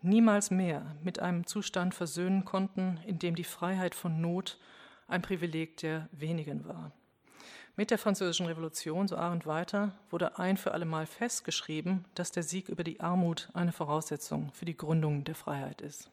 [0.04, 4.58] niemals mehr mit einem Zustand versöhnen konnten, in dem die Freiheit von Not
[5.08, 6.92] ein Privileg der wenigen war.
[7.76, 12.70] Mit der Französischen Revolution, so Arendt weiter, wurde ein für allemal festgeschrieben, dass der Sieg
[12.70, 16.12] über die Armut eine Voraussetzung für die Gründung der Freiheit ist.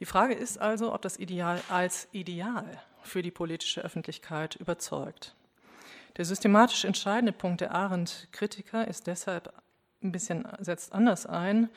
[0.00, 5.34] Die Frage ist also, ob das Ideal als Ideal für die politische Öffentlichkeit überzeugt.
[6.16, 9.52] Der systematisch entscheidende Punkt der Arendt-Kritiker ist deshalb
[10.02, 11.68] ein bisschen setzt anders ein,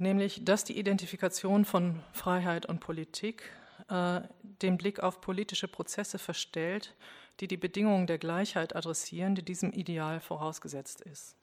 [0.00, 3.42] nämlich dass die Identifikation von Freiheit und Politik
[3.88, 4.20] äh,
[4.62, 6.94] den Blick auf politische Prozesse verstellt,
[7.40, 11.36] die die Bedingungen der Gleichheit adressieren, die diesem Ideal vorausgesetzt ist.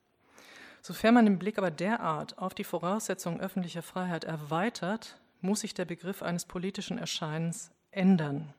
[0.82, 5.86] Sofern man den Blick aber derart auf die Voraussetzungen öffentlicher Freiheit erweitert, muss sich der
[5.86, 8.54] Begriff eines politischen Erscheinens ändern.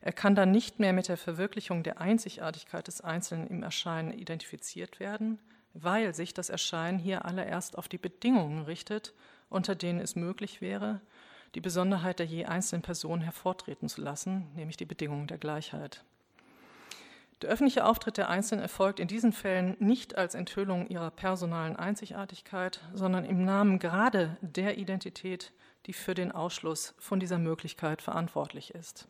[0.00, 4.98] Er kann dann nicht mehr mit der Verwirklichung der Einzigartigkeit des Einzelnen im Erscheinen identifiziert
[4.98, 5.38] werden,
[5.74, 9.14] weil sich das Erscheinen hier allererst auf die Bedingungen richtet,
[9.48, 11.00] unter denen es möglich wäre,
[11.54, 16.04] die Besonderheit der je einzelnen Person hervortreten zu lassen, nämlich die Bedingungen der Gleichheit.
[17.42, 22.80] Der öffentliche Auftritt der Einzelnen erfolgt in diesen Fällen nicht als Enthüllung ihrer personalen Einzigartigkeit,
[22.94, 25.52] sondern im Namen gerade der Identität,
[25.86, 29.08] die für den Ausschluss von dieser Möglichkeit verantwortlich ist.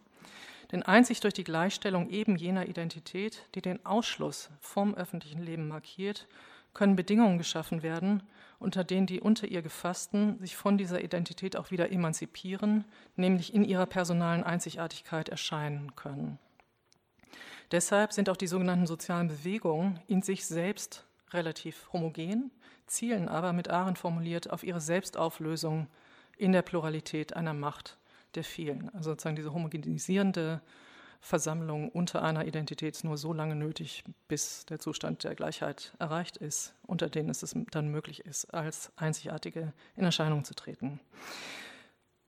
[0.73, 6.27] Denn einzig durch die Gleichstellung eben jener Identität, die den Ausschluss vom öffentlichen Leben markiert,
[6.75, 8.23] können Bedingungen geschaffen werden,
[8.59, 12.85] unter denen die unter ihr Gefassten sich von dieser Identität auch wieder emanzipieren,
[13.17, 16.39] nämlich in ihrer personalen Einzigartigkeit erscheinen können.
[17.73, 22.51] Deshalb sind auch die sogenannten sozialen Bewegungen in sich selbst relativ homogen,
[22.87, 25.89] zielen aber mit Arendt formuliert auf ihre Selbstauflösung
[26.37, 27.97] in der Pluralität einer Macht
[28.35, 28.91] der vielen.
[28.95, 30.61] Also sozusagen diese homogenisierende
[31.25, 36.75] Versammlung unter einer Identität nur so lange nötig, bis der Zustand der Gleichheit erreicht ist,
[36.85, 40.99] unter denen es dann möglich ist, als Einzigartige in Erscheinung zu treten.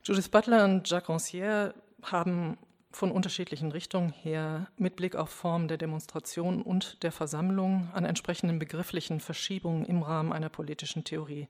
[0.05, 2.57] Judith Butler und Jacques Rancière haben
[2.93, 8.61] von unterschiedlichen Richtungen her mit Blick auf Formen der Demonstration und der Versammlung an entsprechenden
[8.61, 11.49] begrifflichen Verschiebungen im Rahmen einer politischen Theorie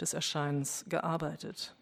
[0.00, 1.76] des Erscheinens gearbeitet.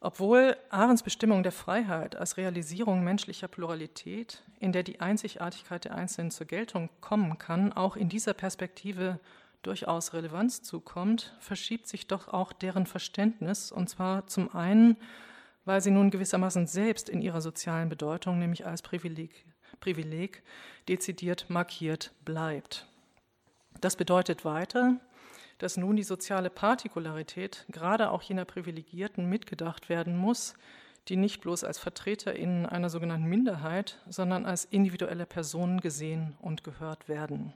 [0.00, 6.30] Obwohl Arends Bestimmung der Freiheit als Realisierung menschlicher Pluralität, in der die Einzigartigkeit der Einzelnen
[6.30, 9.18] zur Geltung kommen kann, auch in dieser Perspektive
[9.62, 14.96] durchaus Relevanz zukommt, verschiebt sich doch auch deren Verständnis, und zwar zum einen,
[15.64, 19.44] weil sie nun gewissermaßen selbst in ihrer sozialen Bedeutung, nämlich als Privileg,
[19.80, 20.44] Privileg
[20.88, 22.86] dezidiert markiert bleibt.
[23.80, 24.96] Das bedeutet weiter,
[25.58, 30.54] dass nun die soziale Partikularität gerade auch jener Privilegierten mitgedacht werden muss,
[31.08, 37.08] die nicht bloß als VertreterInnen einer sogenannten Minderheit, sondern als individuelle Personen gesehen und gehört
[37.08, 37.54] werden.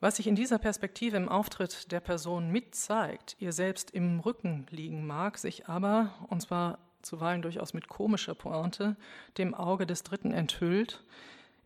[0.00, 5.04] Was sich in dieser Perspektive im Auftritt der Person mitzeigt, ihr selbst im Rücken liegen
[5.06, 8.96] mag, sich aber, und zwar zuweilen durchaus mit komischer Pointe,
[9.38, 11.02] dem Auge des Dritten enthüllt,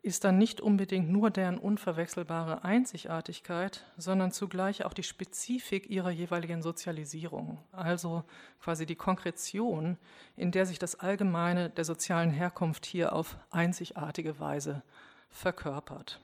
[0.03, 6.61] ist dann nicht unbedingt nur deren unverwechselbare Einzigartigkeit, sondern zugleich auch die Spezifik ihrer jeweiligen
[6.61, 8.25] Sozialisierung, also
[8.61, 9.97] quasi die Konkretion,
[10.37, 14.83] in der sich das Allgemeine der sozialen Herkunft hier auf einzigartige Weise
[15.31, 16.21] verkörpert.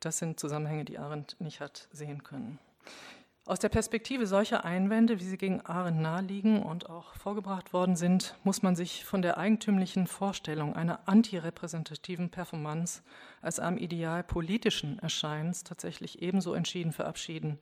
[0.00, 2.58] Das sind Zusammenhänge, die Arendt nicht hat sehen können.
[3.48, 8.34] Aus der Perspektive solcher Einwände, wie sie gegen Arendt naheliegen und auch vorgebracht worden sind,
[8.44, 13.00] muss man sich von der eigentümlichen Vorstellung einer antirepräsentativen Performance
[13.40, 17.58] als einem Ideal politischen Erscheinens tatsächlich ebenso entschieden verabschieden,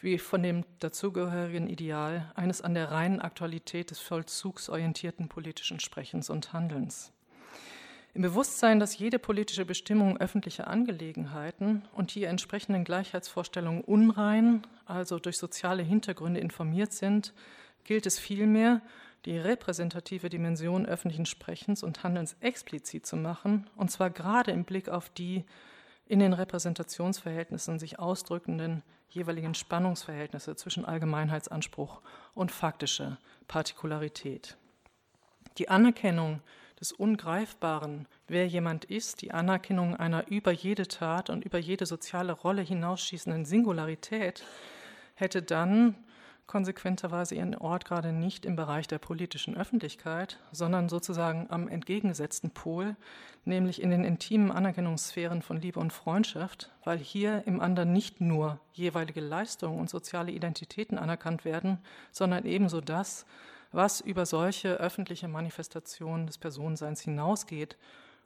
[0.00, 6.28] wie von dem dazugehörigen Ideal eines an der reinen Aktualität des Vollzugs orientierten politischen Sprechens
[6.28, 7.12] und Handelns.
[8.12, 15.38] Im Bewusstsein, dass jede politische Bestimmung öffentlicher Angelegenheiten und die entsprechenden Gleichheitsvorstellungen unrein, also durch
[15.38, 17.32] soziale Hintergründe informiert sind,
[17.84, 18.82] gilt es vielmehr,
[19.26, 24.88] die repräsentative Dimension öffentlichen Sprechens und Handelns explizit zu machen, und zwar gerade im Blick
[24.88, 25.44] auf die
[26.06, 32.00] in den Repräsentationsverhältnissen sich ausdrückenden jeweiligen Spannungsverhältnisse zwischen Allgemeinheitsanspruch
[32.34, 34.56] und faktischer Partikularität.
[35.58, 36.40] Die Anerkennung
[36.80, 42.32] des Ungreifbaren, wer jemand ist, die Anerkennung einer über jede Tat und über jede soziale
[42.32, 44.44] Rolle hinausschießenden Singularität,
[45.14, 45.94] hätte dann
[46.46, 52.96] konsequenterweise ihren Ort gerade nicht im Bereich der politischen Öffentlichkeit, sondern sozusagen am entgegengesetzten Pol,
[53.44, 58.58] nämlich in den intimen Anerkennungssphären von Liebe und Freundschaft, weil hier im anderen nicht nur
[58.72, 61.78] jeweilige Leistungen und soziale Identitäten anerkannt werden,
[62.10, 63.26] sondern ebenso das,
[63.72, 67.76] was über solche öffentliche Manifestationen des Personenseins hinausgeht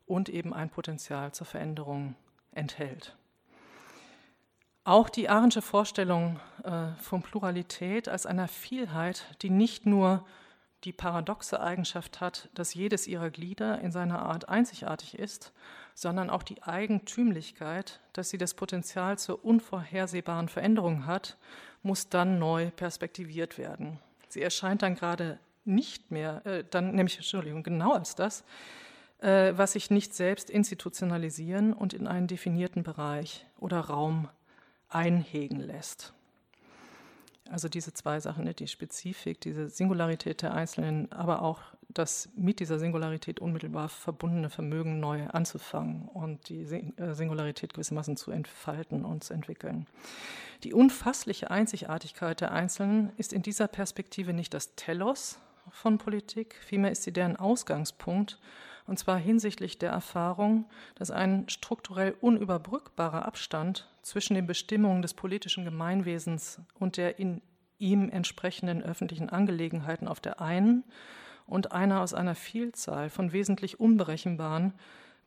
[0.06, 2.14] und eben ein Potenzial zur Veränderung
[2.52, 3.16] enthält.
[4.84, 10.26] Auch die Arendsche Vorstellung äh, von Pluralität als einer Vielheit, die nicht nur
[10.84, 15.54] die paradoxe Eigenschaft hat, dass jedes ihrer Glieder in seiner Art einzigartig ist,
[15.94, 21.38] sondern auch die Eigentümlichkeit, dass sie das Potenzial zur unvorhersehbaren Veränderung hat,
[21.82, 23.98] muss dann neu perspektiviert werden.
[24.34, 28.42] Sie erscheint dann gerade nicht mehr, äh, dann nämlich, Entschuldigung, genau als das,
[29.20, 34.28] äh, was sich nicht selbst institutionalisieren und in einen definierten Bereich oder Raum
[34.88, 36.14] einhegen lässt.
[37.50, 42.58] Also diese zwei Sachen, ne, die Spezifik, diese Singularität der Einzelnen, aber auch das mit
[42.58, 49.24] dieser Singularität unmittelbar verbundene Vermögen neu anzufangen und die äh, Singularität gewissermaßen zu entfalten und
[49.24, 49.86] zu entwickeln.
[50.64, 55.38] Die unfassliche Einzigartigkeit der Einzelnen ist in dieser Perspektive nicht das Telos
[55.70, 58.38] von Politik, vielmehr ist sie deren Ausgangspunkt
[58.86, 65.64] und zwar hinsichtlich der Erfahrung, dass ein strukturell unüberbrückbarer Abstand zwischen den Bestimmungen des politischen
[65.64, 67.40] Gemeinwesens und der in
[67.78, 70.84] ihm entsprechenden öffentlichen Angelegenheiten auf der einen
[71.46, 74.74] und einer aus einer Vielzahl von wesentlich unberechenbaren,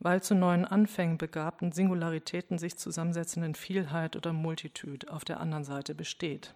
[0.00, 5.94] weil zu neuen Anfängen begabten Singularitäten sich zusammensetzenden Vielheit oder Multitude auf der anderen Seite
[5.94, 6.54] besteht.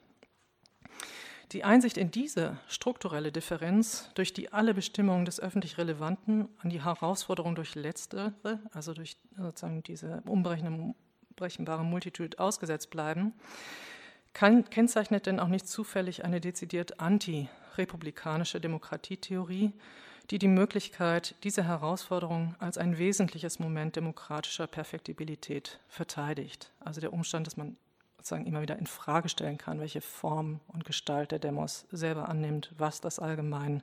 [1.51, 6.85] Die Einsicht in diese strukturelle Differenz, durch die alle Bestimmungen des öffentlich Relevanten an die
[6.85, 8.33] Herausforderung durch letztere,
[8.73, 13.35] also durch sozusagen diese unberechenbare Multitude ausgesetzt bleiben,
[14.33, 19.73] kann, kennzeichnet denn auch nicht zufällig eine dezidiert antirepublikanische Demokratietheorie,
[20.31, 26.71] die die Möglichkeit dieser Herausforderung als ein wesentliches Moment demokratischer Perfektibilität verteidigt.
[26.81, 27.77] Also der Umstand, dass man
[28.23, 32.73] sozusagen immer wieder in Frage stellen kann, welche Form und Gestalt der Demos selber annimmt,
[32.79, 33.83] was das allgemein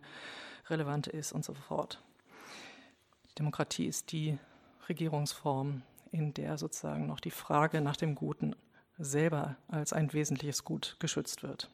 [0.70, 2.02] Relevante ist und so fort.
[3.38, 4.40] Demokratie ist die
[4.88, 8.56] Regierungsform, in der sozusagen noch die Frage nach dem Guten
[8.98, 11.70] selber als ein wesentliches Gut geschützt wird.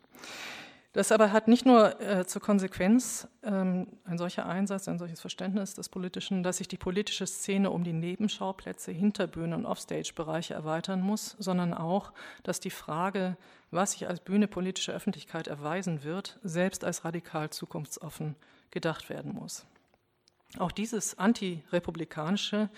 [0.95, 5.73] Das aber hat nicht nur äh, zur Konsequenz ähm, ein solcher Einsatz, ein solches Verständnis
[5.73, 11.35] des Politischen, dass sich die politische Szene um die Nebenschauplätze, Hinterbühne und Offstage-Bereiche erweitern muss,
[11.37, 13.35] sondern auch, dass die Frage,
[13.71, 18.37] was sich als Bühne politische Öffentlichkeit erweisen wird, selbst als radikal zukunftsoffen
[18.71, 19.65] gedacht werden muss.
[20.59, 22.69] Auch dieses antirepublikanische,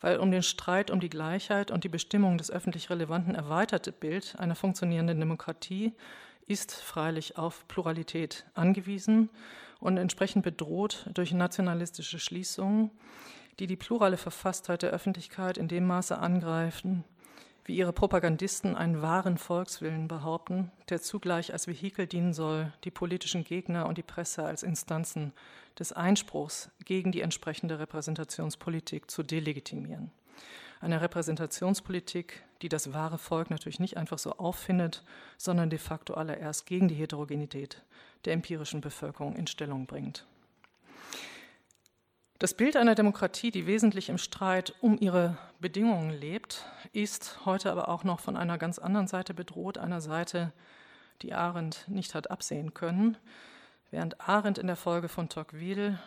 [0.00, 4.36] weil um den Streit um die Gleichheit und die Bestimmung des öffentlich Relevanten erweiterte Bild
[4.38, 5.92] einer funktionierenden Demokratie
[6.46, 9.30] ist freilich auf Pluralität angewiesen
[9.80, 12.90] und entsprechend bedroht durch nationalistische Schließungen,
[13.58, 17.04] die die plurale Verfasstheit der Öffentlichkeit in dem Maße angreifen,
[17.64, 23.44] wie ihre Propagandisten einen wahren Volkswillen behaupten, der zugleich als Vehikel dienen soll, die politischen
[23.44, 25.32] Gegner und die Presse als Instanzen
[25.78, 30.12] des Einspruchs gegen die entsprechende Repräsentationspolitik zu delegitimieren
[30.84, 35.02] eine Repräsentationspolitik, die das wahre Volk natürlich nicht einfach so auffindet,
[35.36, 37.82] sondern de facto allererst gegen die Heterogenität
[38.24, 40.26] der empirischen Bevölkerung in Stellung bringt.
[42.38, 47.88] Das Bild einer Demokratie, die wesentlich im Streit um ihre Bedingungen lebt, ist heute aber
[47.88, 50.52] auch noch von einer ganz anderen Seite bedroht, einer Seite,
[51.22, 53.16] die Arendt nicht hat absehen können.
[53.90, 55.98] Während Arendt in der Folge von Tocqueville,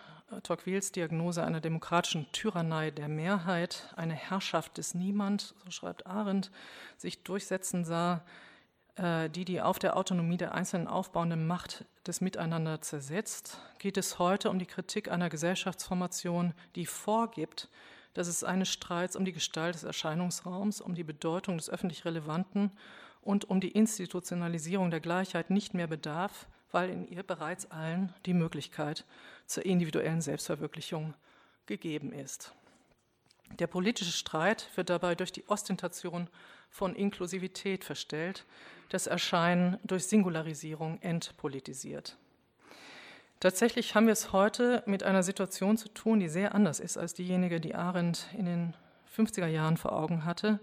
[0.44, 6.52] Tocquevilles Diagnose einer demokratischen Tyrannei der Mehrheit, eine Herrschaft des Niemand, so schreibt Arendt,
[6.98, 8.26] sich durchsetzen sah,
[8.98, 14.20] äh, die die auf der Autonomie der Einzelnen aufbauende Macht des Miteinander zersetzt, geht es
[14.20, 17.70] heute um die Kritik einer Gesellschaftsformation, die vorgibt,
[18.14, 22.72] dass es eines Streits um die Gestalt des Erscheinungsraums, um die Bedeutung des öffentlich Relevanten
[23.22, 28.34] und um die Institutionalisierung der Gleichheit nicht mehr bedarf, weil in ihr bereits allen die
[28.34, 29.06] Möglichkeit
[29.46, 31.14] zur individuellen Selbstverwirklichung
[31.66, 32.54] gegeben ist.
[33.60, 36.30] Der politische Streit wird dabei durch die Ostentation
[36.70, 38.46] von Inklusivität verstellt,
[38.90, 42.18] das Erscheinen durch Singularisierung entpolitisiert.
[43.40, 47.14] Tatsächlich haben wir es heute mit einer Situation zu tun, die sehr anders ist als
[47.14, 48.74] diejenige, die Arendt in den
[49.16, 50.60] 50er Jahren vor Augen hatte,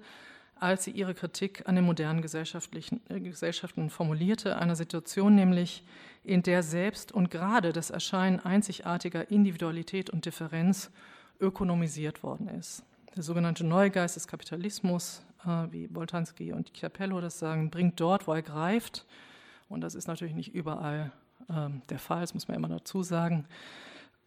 [0.58, 5.84] als sie ihre Kritik an den modernen gesellschaftlichen, äh, Gesellschaften formulierte, einer Situation nämlich,
[6.22, 10.90] in der selbst und gerade das Erscheinen einzigartiger Individualität und Differenz
[11.38, 12.82] ökonomisiert worden ist.
[13.14, 18.32] Der sogenannte Neugeist des Kapitalismus äh, wie Boltanski und Chiapello das sagen, bringt dort, wo
[18.32, 19.04] er greift.
[19.68, 21.12] Und das ist natürlich nicht überall
[21.48, 23.46] ähm, der Fall, das muss man immer dazu sagen,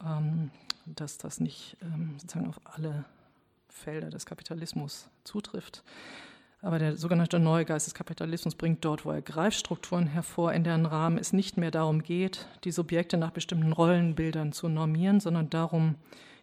[0.06, 0.52] ähm,
[0.86, 3.06] dass das nicht ähm, sozusagen auf alle
[3.78, 5.84] Felder des Kapitalismus zutrifft.
[6.62, 10.64] Aber der sogenannte neue Geist des Kapitalismus bringt dort, wo er greift, Strukturen hervor, in
[10.64, 15.50] deren Rahmen es nicht mehr darum geht, die Subjekte nach bestimmten Rollenbildern zu normieren, sondern
[15.50, 15.96] darum,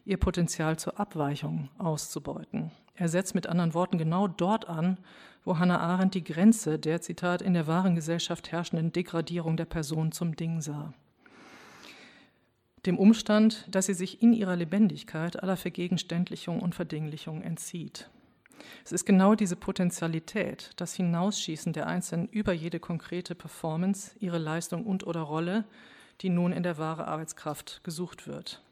[0.05, 2.71] ihr Potenzial zur Abweichung auszubeuten.
[2.95, 4.99] Er setzt mit anderen Worten genau dort an,
[5.45, 10.13] wo Hannah Arendt die Grenze der, Zitat, in der wahren Gesellschaft herrschenden Degradierung der Person
[10.13, 10.95] zum Ding sah.
[12.87, 18.11] Dem Umstand, dass sie sich in ihrer Lebendigkeit aller Vergegenständlichung und Verdinglichung entzieht.
[18.85, 24.85] Es ist genau diese Potentialität, das Hinausschießen der Einzelnen über jede konkrete Performance, ihre Leistung
[24.85, 25.65] und oder Rolle,
[26.21, 28.63] die nun in der wahre Arbeitskraft gesucht wird.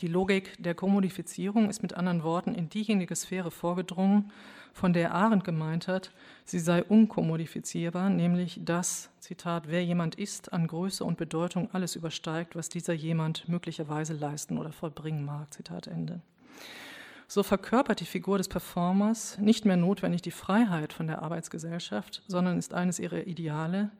[0.00, 4.32] Die Logik der Kommodifizierung ist mit anderen Worten in diejenige Sphäre vorgedrungen,
[4.72, 6.12] von der Arendt gemeint hat,
[6.44, 12.56] sie sei unkommodifizierbar, nämlich dass, Zitat, wer jemand ist, an Größe und Bedeutung alles übersteigt,
[12.56, 15.52] was dieser jemand möglicherweise leisten oder vollbringen mag.
[15.52, 16.20] Zitat Ende.
[17.32, 22.58] So verkörpert die Figur des Performers nicht mehr notwendig die Freiheit von der Arbeitsgesellschaft, sondern
[22.58, 23.90] ist eines ihrer Ideale,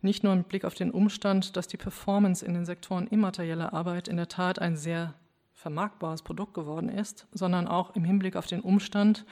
[0.00, 4.08] nicht nur im Blick auf den Umstand, dass die Performance in den Sektoren immaterieller Arbeit
[4.08, 5.12] in der Tat ein sehr
[5.58, 9.26] vermarktbares Produkt geworden ist, sondern auch im Hinblick auf den Umstand,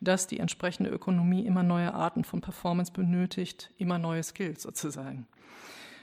[0.00, 5.26] dass die entsprechende Ökonomie immer neue Arten von Performance benötigt, immer neue Skills sozusagen.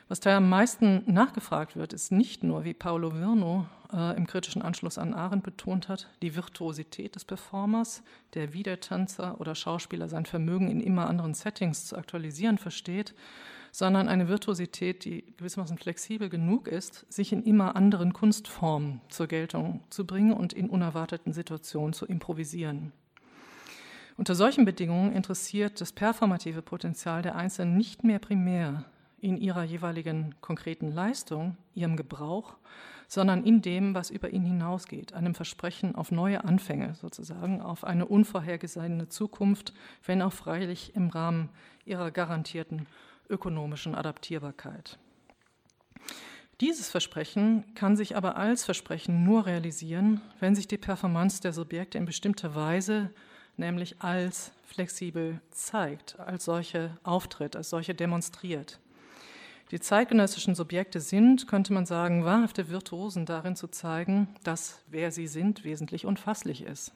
[0.08, 4.64] Was da am meisten nachgefragt wird, ist nicht nur, wie Paolo Virno äh, im kritischen
[4.64, 8.02] Anschluss an Arendt betont hat, die Virtuosität des Performers,
[8.34, 13.14] der wie der Tänzer oder Schauspieler sein Vermögen in immer anderen Settings zu aktualisieren versteht,
[13.78, 19.82] sondern eine Virtuosität, die gewissermaßen flexibel genug ist, sich in immer anderen Kunstformen zur Geltung
[19.92, 22.92] zu bringen und in unerwarteten Situationen zu improvisieren.
[24.18, 28.84] Unter solchen Bedingungen interessiert das performative Potenzial der Einzelnen nicht mehr primär
[29.22, 32.56] in ihrer jeweiligen konkreten Leistung, ihrem Gebrauch,
[33.08, 38.08] sondern in dem, was über ihn hinausgeht, einem Versprechen auf neue Anfänge sozusagen, auf eine
[38.08, 41.50] unvorhergesehene Zukunft, wenn auch freilich im Rahmen
[41.86, 42.88] ihrer garantierten
[43.30, 44.98] ökonomischen Adaptierbarkeit.
[46.60, 52.00] Dieses Versprechen kann sich aber als Versprechen nur realisieren, wenn sich die Performance der Subjekte
[52.00, 53.12] in bestimmter Weise,
[53.58, 58.80] nämlich als flexibel zeigt, als solche auftritt, als solche demonstriert.
[59.70, 65.28] Die zeitgenössischen Subjekte sind, könnte man sagen, wahrhafte Virtuosen darin zu zeigen, dass wer sie
[65.28, 66.94] sind wesentlich unfasslich ist.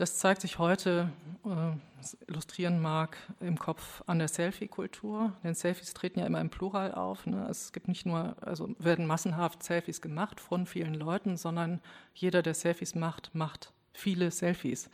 [0.00, 1.10] Das zeigt sich heute,
[1.44, 5.34] äh, illustrieren mag, im Kopf an der Selfie-Kultur.
[5.44, 7.26] Denn Selfies treten ja immer im Plural auf.
[7.26, 7.46] Ne?
[7.50, 11.80] Es gibt nicht nur, also werden massenhaft Selfies gemacht von vielen Leuten, sondern
[12.14, 14.88] jeder, der Selfies macht, macht viele Selfies.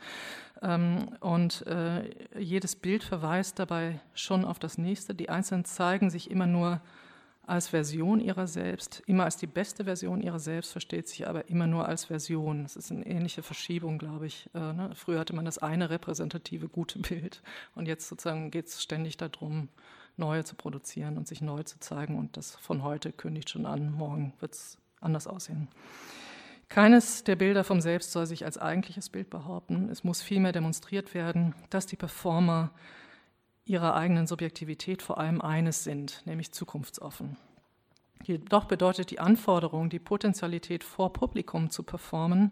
[0.61, 5.15] Ähm, und äh, jedes Bild verweist dabei schon auf das nächste.
[5.15, 6.81] Die Einzelnen zeigen sich immer nur
[7.47, 11.65] als Version ihrer selbst, immer als die beste Version ihrer selbst, versteht sich aber immer
[11.65, 12.63] nur als Version.
[12.63, 14.49] Das ist eine ähnliche Verschiebung, glaube ich.
[14.53, 14.91] Äh, ne?
[14.93, 17.41] Früher hatte man das eine repräsentative gute Bild
[17.73, 19.69] und jetzt sozusagen geht es ständig darum,
[20.17, 23.91] neue zu produzieren und sich neu zu zeigen und das von heute kündigt schon an,
[23.91, 25.69] morgen wird es anders aussehen.
[26.69, 29.87] Keines der Bilder vom Selbst soll sich als eigentliches Bild behaupten.
[29.89, 32.71] Es muss vielmehr demonstriert werden, dass die Performer
[33.67, 37.37] ihrer eigenen Subjektivität vor allem eines sind, nämlich zukunftsoffen.
[38.23, 42.51] Jedoch bedeutet die Anforderung, die Potentialität vor Publikum zu performen,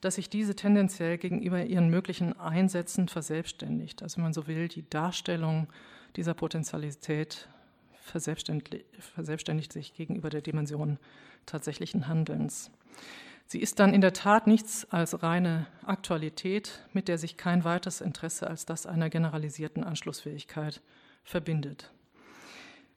[0.00, 4.02] dass sich diese tendenziell gegenüber ihren möglichen Einsätzen verselbstständigt.
[4.02, 5.66] Also wenn man so will, die Darstellung
[6.16, 7.48] dieser Potentialität
[8.00, 10.98] verselbstständigt, verselbstständigt sich gegenüber der Dimension
[11.46, 12.70] tatsächlichen Handelns.
[13.50, 18.02] Sie ist dann in der Tat nichts als reine Aktualität, mit der sich kein weiteres
[18.02, 20.82] Interesse als das einer generalisierten Anschlussfähigkeit
[21.24, 21.90] verbindet.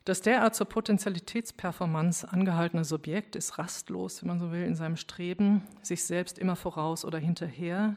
[0.03, 5.63] Das derart zur Potentialitätsperformance angehaltene Subjekt ist rastlos, wenn man so will, in seinem Streben,
[5.83, 7.95] sich selbst immer voraus oder hinterher.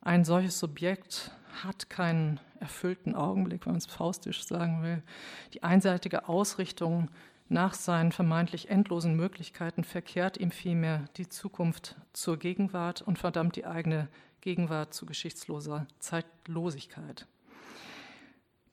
[0.00, 1.32] Ein solches Subjekt
[1.64, 5.02] hat keinen erfüllten Augenblick, wenn man es faustisch sagen will.
[5.54, 7.08] Die einseitige Ausrichtung
[7.48, 13.66] nach seinen vermeintlich endlosen Möglichkeiten verkehrt ihm vielmehr die Zukunft zur Gegenwart und verdammt die
[13.66, 14.08] eigene
[14.40, 17.26] Gegenwart zu geschichtsloser Zeitlosigkeit.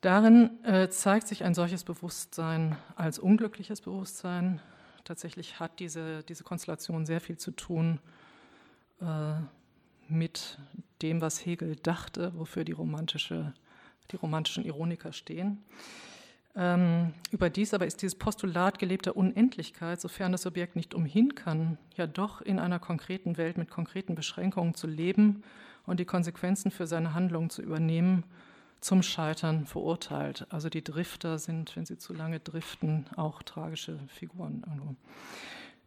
[0.01, 4.59] Darin äh, zeigt sich ein solches Bewusstsein als unglückliches Bewusstsein.
[5.03, 7.99] Tatsächlich hat diese, diese Konstellation sehr viel zu tun
[8.99, 9.33] äh,
[10.07, 10.57] mit
[11.01, 13.53] dem, was Hegel dachte, wofür die, romantische,
[14.11, 15.63] die romantischen Ironiker stehen.
[16.55, 22.07] Ähm, überdies aber ist dieses Postulat gelebter Unendlichkeit, sofern das Subjekt nicht umhin kann, ja
[22.07, 25.43] doch in einer konkreten Welt mit konkreten Beschränkungen zu leben
[25.85, 28.23] und die Konsequenzen für seine Handlungen zu übernehmen
[28.81, 30.47] zum Scheitern verurteilt.
[30.49, 34.97] Also die Drifter sind, wenn sie zu lange driften, auch tragische Figuren.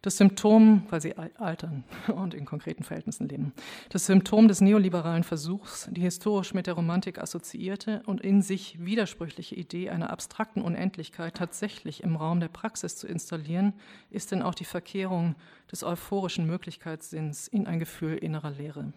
[0.05, 1.83] Das Symptom, weil sie altern
[2.15, 3.53] und in konkreten Verhältnissen leben.
[3.89, 9.55] Das Symptom des neoliberalen Versuchs, die historisch mit der Romantik assoziierte und in sich widersprüchliche
[9.55, 13.73] Idee einer abstrakten Unendlichkeit tatsächlich im Raum der Praxis zu installieren,
[14.11, 15.33] ist denn auch die Verkehrung
[15.71, 18.93] des euphorischen Möglichkeitssinns in ein Gefühl innerer Leere.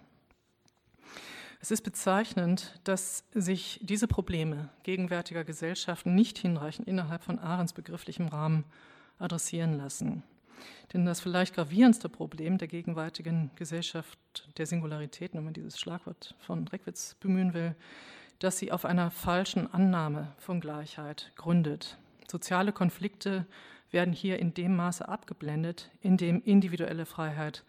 [1.62, 8.28] Es ist bezeichnend, dass sich diese Probleme gegenwärtiger Gesellschaften nicht hinreichend innerhalb von Ahrens begrifflichem
[8.28, 8.64] Rahmen
[9.18, 10.22] adressieren lassen.
[10.92, 14.18] Denn das vielleicht gravierendste Problem der gegenwärtigen Gesellschaft
[14.56, 17.74] der Singularitäten, wenn man dieses Schlagwort von Reckwitz bemühen will,
[18.38, 21.98] dass sie auf einer falschen Annahme von Gleichheit gründet.
[22.30, 23.46] Soziale Konflikte
[23.90, 27.64] werden hier in dem Maße abgeblendet, in dem individuelle Freiheit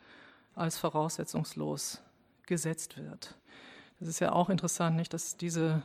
[0.56, 2.02] als voraussetzungslos
[2.46, 3.36] gesetzt wird.
[4.02, 5.82] Es ist ja auch interessant, nicht, dass diese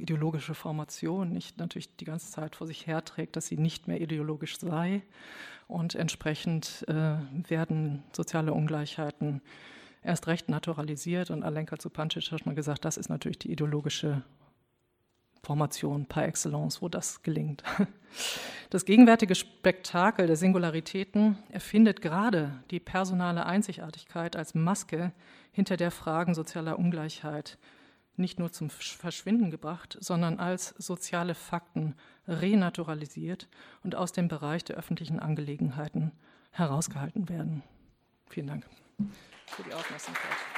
[0.00, 4.58] ideologische Formation nicht natürlich die ganze Zeit vor sich herträgt, dass sie nicht mehr ideologisch
[4.58, 5.02] sei.
[5.68, 7.16] Und entsprechend äh,
[7.48, 9.40] werden soziale Ungleichheiten
[10.02, 11.30] erst recht naturalisiert.
[11.30, 14.22] Und Alenka Zupancic hat mal gesagt, das ist natürlich die ideologische
[15.42, 17.62] Formation par excellence, wo das gelingt.
[18.70, 25.12] Das gegenwärtige Spektakel der Singularitäten erfindet gerade die personale Einzigartigkeit als Maske,
[25.50, 27.58] hinter der Fragen sozialer Ungleichheit
[28.20, 31.96] nicht nur zum Verschwinden gebracht, sondern als soziale Fakten
[32.28, 33.48] renaturalisiert
[33.82, 36.12] und aus dem Bereich der öffentlichen Angelegenheiten
[36.52, 37.62] herausgehalten werden.
[38.28, 38.66] Vielen Dank
[39.46, 40.49] für die Aufmerksamkeit.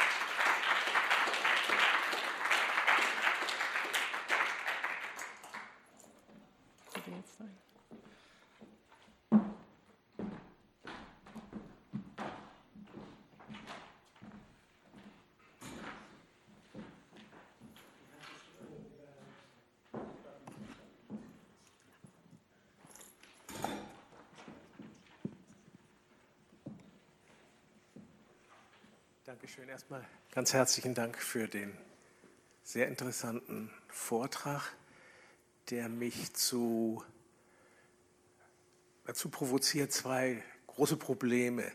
[29.52, 29.68] Dankeschön.
[29.68, 31.76] Erstmal ganz herzlichen Dank für den
[32.62, 34.62] sehr interessanten Vortrag,
[35.68, 37.04] der mich zu,
[39.04, 41.70] dazu provoziert, zwei große Probleme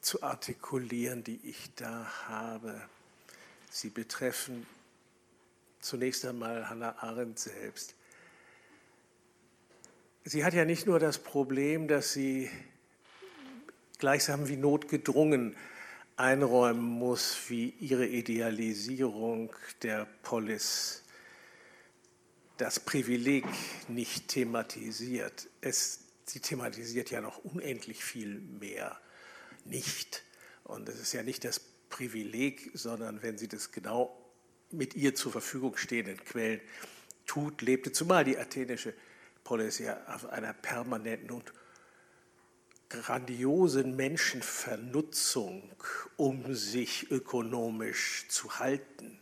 [0.00, 2.82] zu artikulieren, die ich da habe.
[3.70, 4.66] Sie betreffen
[5.78, 7.94] zunächst einmal Hannah Arendt selbst.
[10.24, 12.50] Sie hat ja nicht nur das Problem, dass sie
[13.98, 15.54] gleichsam wie notgedrungen
[16.18, 21.04] einräumen muss, wie ihre Idealisierung der Polis
[22.56, 23.44] das Privileg
[23.86, 25.48] nicht thematisiert.
[25.60, 29.00] Es, sie thematisiert ja noch unendlich viel mehr
[29.64, 30.24] nicht.
[30.64, 34.18] Und es ist ja nicht das Privileg, sondern wenn sie das genau
[34.70, 36.60] mit ihr zur Verfügung stehenden Quellen
[37.26, 38.92] tut, lebte zumal die athenische
[39.44, 41.52] Polis ja auf einer permanenten und
[42.88, 45.70] grandiosen Menschenvernutzung,
[46.16, 49.18] um sich ökonomisch zu halten.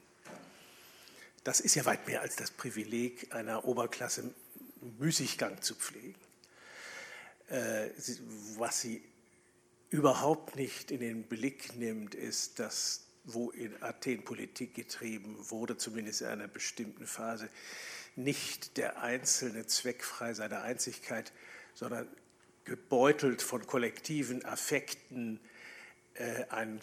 [1.45, 4.35] Das ist ja weit mehr als das Privileg einer Oberklasse
[4.99, 6.21] Müßiggang zu pflegen.
[7.49, 7.91] Äh,
[8.57, 9.03] was sie
[9.91, 16.23] überhaupt nicht in den Blick nimmt, ist, dass wo in Athen Politik getrieben wurde, zumindest
[16.23, 17.49] in einer bestimmten Phase,
[18.15, 21.33] nicht der einzelne zweckfrei seiner Einzigkeit,
[21.75, 22.09] sondern
[22.67, 25.41] gebeutelt von kollektiven Affekten
[26.15, 26.81] äh, ein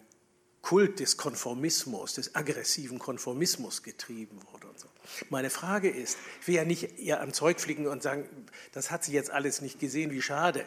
[0.64, 4.88] Kult des Konformismus, des aggressiven Konformismus getrieben wurde und so.
[5.30, 8.28] Meine Frage ist, ich will ja nicht ihr am Zeug fliegen und sagen,
[8.72, 10.66] das hat sie jetzt alles nicht gesehen, wie schade,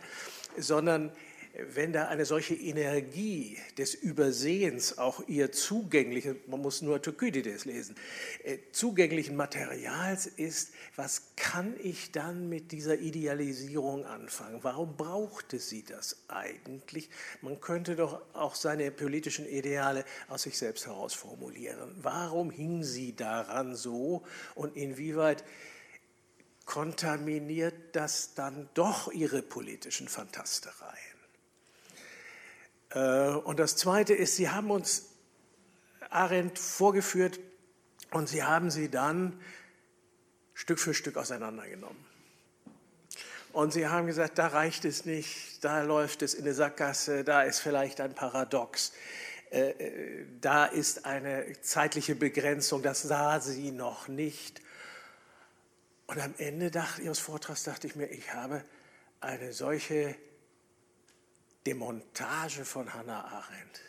[0.58, 1.12] sondern
[1.72, 7.96] wenn da eine solche Energie des Übersehens auch ihr zugängliche, man muss nur Thukydides lesen,
[8.44, 14.58] äh, zugänglichen Materials ist, was kann ich dann mit dieser Idealisierung anfangen?
[14.62, 17.08] Warum brauchte sie das eigentlich?
[17.40, 21.94] Man könnte doch auch seine politischen Ideale aus sich selbst heraus formulieren.
[22.02, 25.44] Warum hing sie daran so und inwieweit
[26.66, 31.15] kontaminiert das dann doch ihre politischen Fantastereien?
[32.96, 35.10] Äh, und das Zweite ist, Sie haben uns
[36.10, 37.38] Arendt vorgeführt
[38.10, 39.38] und Sie haben sie dann
[40.54, 42.04] Stück für Stück auseinandergenommen.
[43.52, 47.42] Und Sie haben gesagt, da reicht es nicht, da läuft es in eine Sackgasse, da
[47.42, 48.92] ist vielleicht ein Paradox,
[49.50, 54.62] äh, äh, da ist eine zeitliche Begrenzung, das sah sie noch nicht.
[56.06, 58.64] Und am Ende dachte, Ihres Vortrags dachte ich mir, ich habe
[59.20, 60.14] eine solche
[61.66, 63.80] Demontage von Hannah Arendt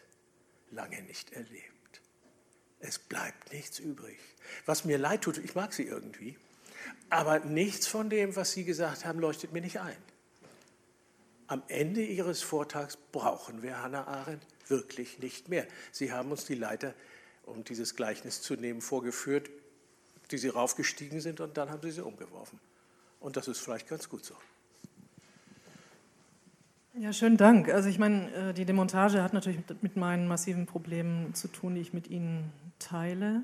[0.72, 2.02] lange nicht erlebt.
[2.80, 4.18] Es bleibt nichts übrig.
[4.66, 6.38] Was mir leid tut, ich mag sie irgendwie,
[7.10, 9.98] aber nichts von dem, was Sie gesagt haben, leuchtet mir nicht ein.
[11.48, 15.68] Am Ende Ihres Vortrags brauchen wir Hannah Arendt wirklich nicht mehr.
[15.92, 16.94] Sie haben uns die Leiter,
[17.46, 19.50] um dieses Gleichnis zu nehmen, vorgeführt,
[20.32, 22.60] die Sie raufgestiegen sind und dann haben Sie sie umgeworfen.
[23.20, 24.36] Und das ist vielleicht ganz gut so.
[27.00, 27.70] Ja, schönen Dank.
[27.70, 31.82] Also ich meine, äh, die Demontage hat natürlich mit meinen massiven Problemen zu tun, die
[31.82, 33.43] ich mit Ihnen teile.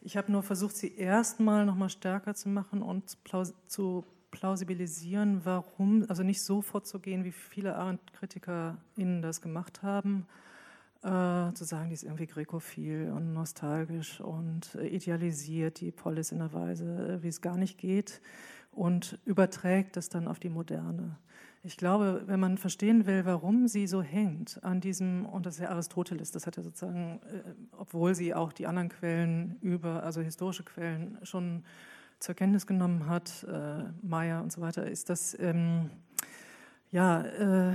[0.00, 3.18] Ich habe nur versucht, sie erstmal noch mal stärker zu machen und
[3.66, 10.26] zu plausibilisieren, warum, also nicht so vorzugehen, wie viele Arendt-KritikerInnen das gemacht haben,
[11.02, 16.40] äh, zu sagen, die ist irgendwie grekophil und nostalgisch und äh, idealisiert die Polis in
[16.40, 18.22] einer Weise, äh, wie es gar nicht geht
[18.72, 21.18] und überträgt das dann auf die Moderne.
[21.64, 25.60] Ich glaube, wenn man verstehen will, warum sie so hängt an diesem, und das ist
[25.62, 27.42] ja Aristoteles, das hat ja sozusagen, äh,
[27.76, 31.64] obwohl sie auch die anderen Quellen über, also historische Quellen schon
[32.20, 35.90] zur Kenntnis genommen hat, äh, Meyer und so weiter, ist das, ähm,
[36.90, 37.74] ja, äh,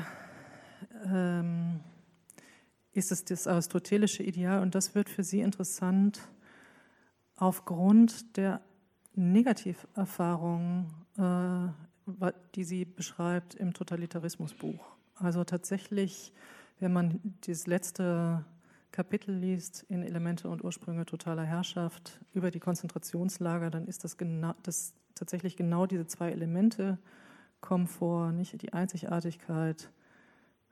[1.06, 1.82] ähm,
[2.94, 6.22] ist es das aristotelische Ideal und das wird für sie interessant
[7.36, 8.62] aufgrund der
[9.16, 10.86] Negativerfahrungen
[11.18, 11.83] äh,
[12.56, 14.86] die sie beschreibt im Totalitarismusbuch.
[15.16, 16.34] Also tatsächlich,
[16.80, 18.46] wenn man das letzte
[18.92, 24.54] Kapitel liest in Elemente und Ursprünge totaler Herrschaft über die Konzentrationslager, dann ist das, genau,
[24.64, 27.00] das tatsächlich genau diese zwei Elemente
[27.62, 29.90] kommen vor, nicht die Einzigartigkeit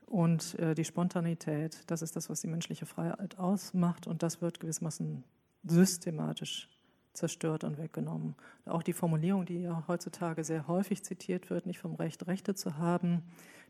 [0.06, 1.84] und äh, die Spontanität.
[1.88, 5.24] Das ist das, was die menschliche Freiheit ausmacht und das wird gewissermaßen
[5.64, 6.70] systematisch
[7.14, 8.36] zerstört und weggenommen.
[8.66, 12.78] Auch die Formulierung, die ja heutzutage sehr häufig zitiert wird, nicht vom Recht, Rechte zu
[12.78, 13.24] haben,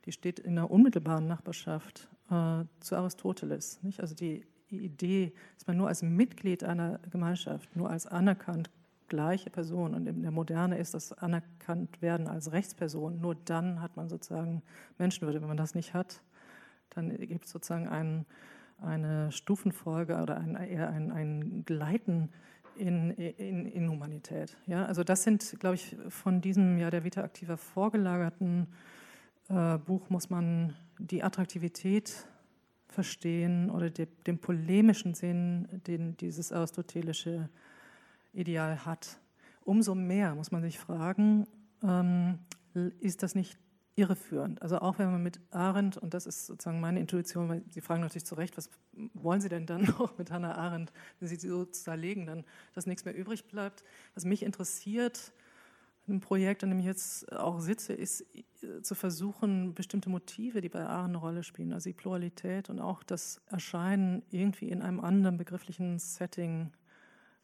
[0.06, 3.82] die steht in der unmittelbaren Nachbarschaft äh, zu Aristoteles.
[3.84, 4.00] Nicht?
[4.00, 8.70] Also die Idee, dass man nur als Mitglied einer Gemeinschaft, nur als anerkannt
[9.12, 13.98] gleiche Person und in der Moderne ist das anerkannt werden als Rechtsperson, nur dann hat
[13.98, 14.64] man sozusagen
[14.98, 15.42] Menschenwürde.
[15.42, 16.22] Wenn man das nicht hat,
[16.92, 18.26] dann gibt es sozusagen ein,
[18.80, 22.30] eine Stufenfolge oder ein, eher ein, ein Gleiten
[22.76, 24.58] in, in Inhumanität.
[24.68, 28.68] Ja, also das sind, glaube ich, von diesem ja der Vita Activa vorgelagerten
[29.50, 32.28] äh, Buch muss man die Attraktivität
[32.88, 37.50] verstehen oder de, den polemischen Sinn, den dieses aristotelische
[38.34, 39.20] Ideal hat.
[39.64, 41.48] Umso mehr muss man sich fragen,
[41.84, 42.40] ähm,
[43.00, 43.58] ist das nicht
[43.96, 44.62] irreführend.
[44.62, 48.02] Also auch wenn man mit Arendt, und das ist sozusagen meine Intuition, weil Sie fragen
[48.02, 48.70] natürlich zu Recht, was
[49.14, 52.86] wollen Sie denn dann noch mit Hannah Arendt, wenn Sie sie so zerlegen, dann, dass
[52.86, 53.84] nichts mehr übrig bleibt.
[54.16, 55.34] Was mich interessiert,
[56.08, 58.26] ein Projekt, an dem ich jetzt auch sitze, ist
[58.64, 62.80] äh, zu versuchen, bestimmte Motive, die bei Arendt eine Rolle spielen, also die Pluralität und
[62.80, 66.72] auch das Erscheinen irgendwie in einem anderen begrifflichen Setting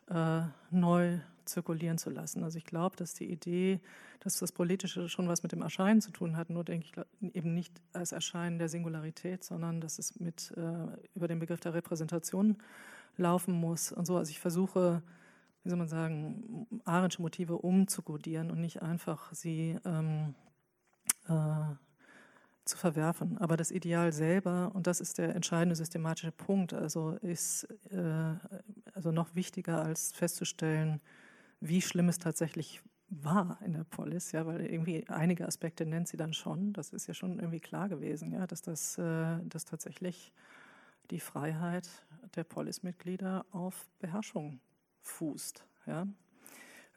[0.09, 0.41] äh,
[0.71, 2.43] neu zirkulieren zu lassen.
[2.43, 3.79] Also ich glaube, dass die Idee,
[4.19, 6.87] dass das Politische schon was mit dem Erscheinen zu tun hat, nur denke
[7.21, 11.59] ich eben nicht als Erscheinen der Singularität, sondern dass es mit äh, über den Begriff
[11.59, 12.57] der Repräsentation
[13.17, 14.17] laufen muss und so.
[14.17, 15.01] Also ich versuche,
[15.63, 20.35] wie soll man sagen, Arendtsche Motive umzukodieren und nicht einfach sie ähm,
[21.27, 21.75] äh,
[22.67, 23.37] zu verwerfen.
[23.37, 28.35] Aber das Ideal selber, und das ist der entscheidende systematische Punkt, also ist äh,
[28.93, 31.01] also noch wichtiger als festzustellen,
[31.59, 36.17] wie schlimm es tatsächlich war in der Polis, ja, weil irgendwie einige Aspekte nennt sie
[36.17, 36.73] dann schon.
[36.73, 40.33] Das ist ja schon irgendwie klar gewesen, ja, dass das äh, dass tatsächlich
[41.09, 41.89] die Freiheit
[42.35, 44.59] der Polis-Mitglieder auf Beherrschung
[45.01, 45.65] fußt.
[45.85, 46.05] Ja.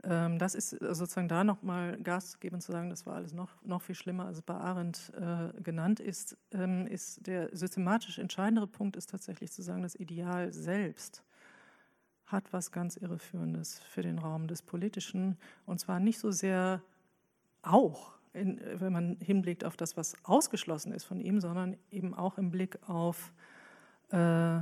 [0.03, 3.83] Ähm, das ist sozusagen da nochmal Gas geben zu sagen, das war alles noch, noch
[3.83, 9.11] viel schlimmer, als bei Arendt äh, genannt ist, ähm, ist der systematisch entscheidendere Punkt ist
[9.11, 11.23] tatsächlich zu sagen, das Ideal selbst
[12.33, 16.83] hat was ganz Irreführendes für den Raum des Politischen und zwar nicht so sehr
[17.63, 22.39] auch, in, wenn man hinblickt auf das, was ausgeschlossen ist von ihm, sondern eben auch
[22.39, 23.33] im Blick auf
[24.11, 24.61] äh,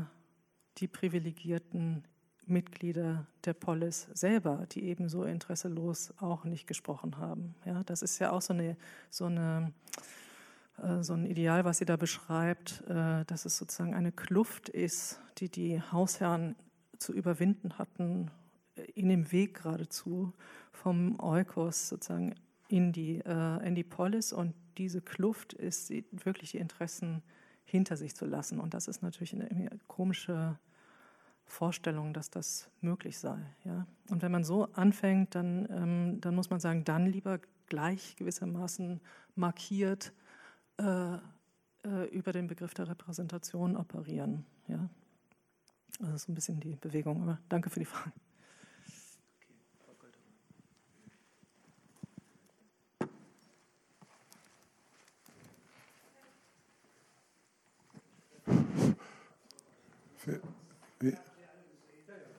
[0.79, 2.05] die privilegierten
[2.47, 7.55] Mitglieder der Polis selber, die ebenso interesselos auch nicht gesprochen haben.
[7.65, 8.77] Ja, das ist ja auch so, eine,
[9.11, 9.73] so, eine,
[10.83, 15.21] äh, so ein Ideal, was sie da beschreibt, äh, dass es sozusagen eine Kluft ist,
[15.39, 16.57] die die Hausherren
[16.99, 18.31] zu überwinden hatten,
[18.77, 20.33] äh, in dem Weg geradezu
[20.73, 22.35] vom Eukos sozusagen
[22.69, 24.33] in die, äh, in die Polis.
[24.33, 27.23] Und diese Kluft ist wirklich die Interessen
[27.65, 28.61] hinter sich zu lassen.
[28.61, 30.59] Und das ist natürlich eine komische
[31.49, 33.39] Vorstellung, dass das möglich sei.
[33.65, 33.87] Ja?
[34.11, 39.01] Und wenn man so anfängt, dann, ähm, dann muss man sagen, dann lieber gleich gewissermaßen
[39.35, 40.13] markiert
[40.79, 41.15] äh,
[41.85, 44.45] äh, über den Begriff der Repräsentation operieren.
[44.67, 44.89] Ja?
[46.01, 48.13] Das ist ein bisschen die Bewegung, aber danke für die Frage.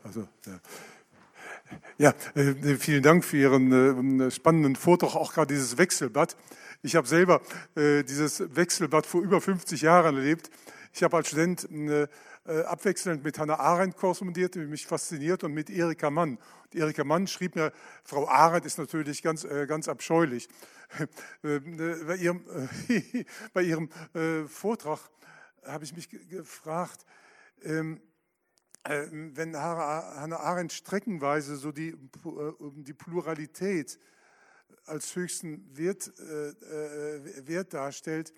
[0.09, 0.59] Also, ja.
[1.99, 6.35] Ja, äh, vielen Dank für Ihren äh, spannenden Vortrag, auch gerade dieses Wechselbad.
[6.81, 7.41] Ich habe selber
[7.75, 10.49] äh, dieses Wechselbad vor über 50 Jahren erlebt.
[10.93, 11.67] Ich habe als Student
[12.49, 16.37] abwechselnd mit Hannah Arendt korrespondiert, die mich fasziniert, und mit Erika Mann.
[16.63, 17.71] Und Erika Mann schrieb mir,
[18.03, 20.49] Frau Arendt ist natürlich ganz, äh, ganz abscheulich.
[21.41, 22.43] bei ihrem,
[23.53, 23.89] bei ihrem
[24.47, 24.99] Vortrag
[25.63, 27.05] habe ich mich gefragt,
[27.63, 28.01] ähm,
[28.83, 31.95] wenn Hannah Arendt streckenweise so die,
[32.77, 33.99] die Pluralität
[34.85, 38.33] als höchsten Wert, Wert darstellt,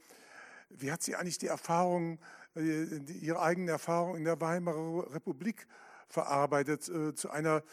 [0.69, 5.67] wie hat sie eigentlich die Erfahrungen äh, ihre eigenen Erfahrungen in der Weimarer Republik
[6.07, 6.87] verarbeitet.
[6.89, 7.63] Äh, zu einer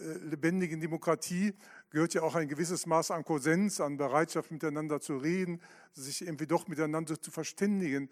[0.00, 1.54] äh, lebendigen Demokratie
[1.90, 5.60] gehört ja auch ein gewisses Maß an Konsens, an Bereitschaft miteinander zu reden,
[5.92, 8.10] sich irgendwie doch miteinander zu verständigen.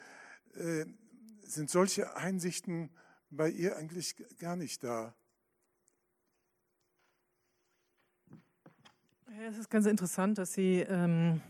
[1.42, 2.90] Sind solche Einsichten
[3.30, 5.14] bei ihr eigentlich gar nicht da?
[9.48, 11.40] Es ist ganz interessant, dass Sie ähm,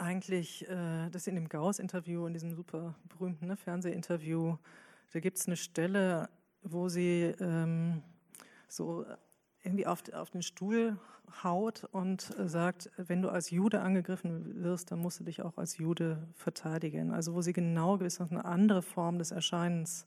[0.00, 4.56] eigentlich, äh, das in dem Gauss-Interview, in diesem super berühmten ne, Fernsehinterview,
[5.12, 6.28] da gibt es eine Stelle,
[6.62, 8.02] wo sie ähm,
[8.68, 9.04] so
[9.62, 10.96] irgendwie auf, auf den Stuhl
[11.44, 15.56] haut und äh, sagt, wenn du als Jude angegriffen wirst, dann musst du dich auch
[15.56, 17.12] als Jude verteidigen.
[17.12, 20.06] Also wo sie genau gewiss eine andere Form des Erscheinens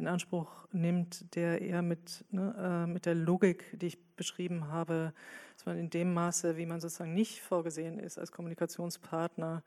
[0.00, 5.12] in Anspruch nimmt, der eher mit, ne, äh, mit der Logik, die ich beschrieben habe,
[5.56, 9.62] dass man in dem Maße, wie man sozusagen nicht vorgesehen ist als Kommunikationspartner,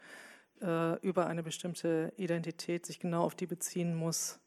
[0.62, 4.40] äh, über eine bestimmte Identität sich genau auf die beziehen muss,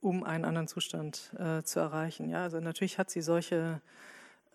[0.00, 2.28] um einen anderen Zustand äh, zu erreichen.
[2.28, 3.80] Ja, also natürlich hat sie solche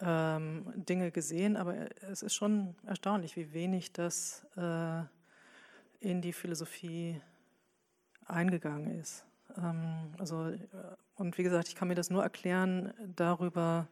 [0.01, 5.01] ähm, Dinge gesehen, aber es ist schon erstaunlich, wie wenig das äh,
[5.99, 7.21] in die Philosophie
[8.25, 9.25] eingegangen ist.
[9.57, 10.59] Ähm, also, äh,
[11.15, 13.87] und wie gesagt, ich kann mir das nur erklären darüber,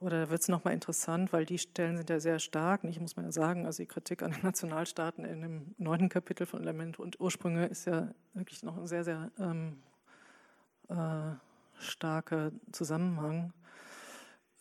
[0.00, 2.84] oder wird es nochmal interessant, weil die Stellen sind ja sehr stark.
[2.84, 6.62] Ich muss mal sagen, also die Kritik an den Nationalstaaten in dem neunten Kapitel von
[6.62, 9.82] Elemente und Ursprünge ist ja wirklich noch ein sehr, sehr ähm,
[10.88, 11.32] äh,
[11.78, 13.52] starker Zusammenhang.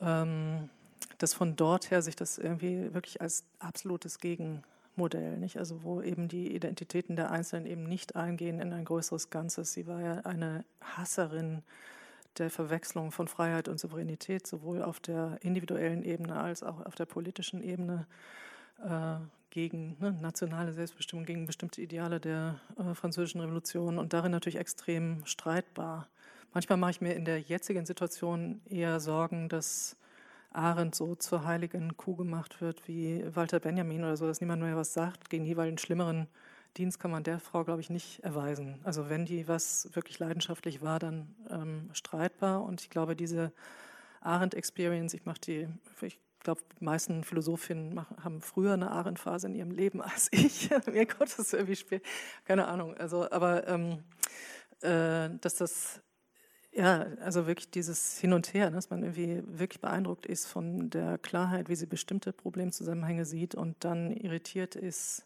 [0.01, 0.69] Ähm,
[1.17, 4.63] dass von dort her sich das irgendwie wirklich als absolutes Gegen
[4.99, 5.57] Modell, nicht?
[5.57, 9.73] Also wo eben die Identitäten der Einzelnen eben nicht eingehen in ein größeres Ganzes.
[9.73, 11.63] Sie war ja eine Hasserin
[12.37, 17.05] der Verwechslung von Freiheit und Souveränität, sowohl auf der individuellen Ebene als auch auf der
[17.05, 18.05] politischen Ebene
[18.83, 19.15] äh,
[19.49, 25.25] gegen ne, nationale Selbstbestimmung, gegen bestimmte Ideale der äh, französischen Revolution und darin natürlich extrem
[25.25, 26.07] streitbar.
[26.53, 29.97] Manchmal mache ich mir in der jetzigen Situation eher Sorgen, dass
[30.51, 34.75] Arendt so zur heiligen Kuh gemacht wird wie Walter Benjamin oder so, dass niemand mehr
[34.75, 35.29] was sagt.
[35.29, 36.27] Gegen jeweils schlimmeren
[36.77, 38.79] Dienst kann man der Frau, glaube ich, nicht erweisen.
[38.83, 42.63] Also wenn die was wirklich leidenschaftlich war, dann ähm, streitbar.
[42.63, 43.51] Und ich glaube, diese
[44.21, 45.67] Arendt-Experience, ich mache die,
[46.01, 50.69] ich glaube, die meisten Philosophinnen haben früher eine Arendt-Phase in ihrem Leben als ich.
[50.91, 52.03] Mir Gott, das ist irgendwie spät.
[52.45, 52.95] Keine Ahnung.
[52.97, 54.03] Also, aber ähm,
[54.81, 56.01] äh, dass das
[56.72, 61.17] ja, also wirklich dieses Hin und Her, dass man irgendwie wirklich beeindruckt ist von der
[61.17, 65.26] Klarheit, wie sie bestimmte Problemzusammenhänge sieht und dann irritiert ist,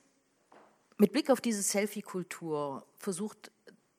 [0.97, 3.51] mit Blick auf diese Selfie-Kultur versucht,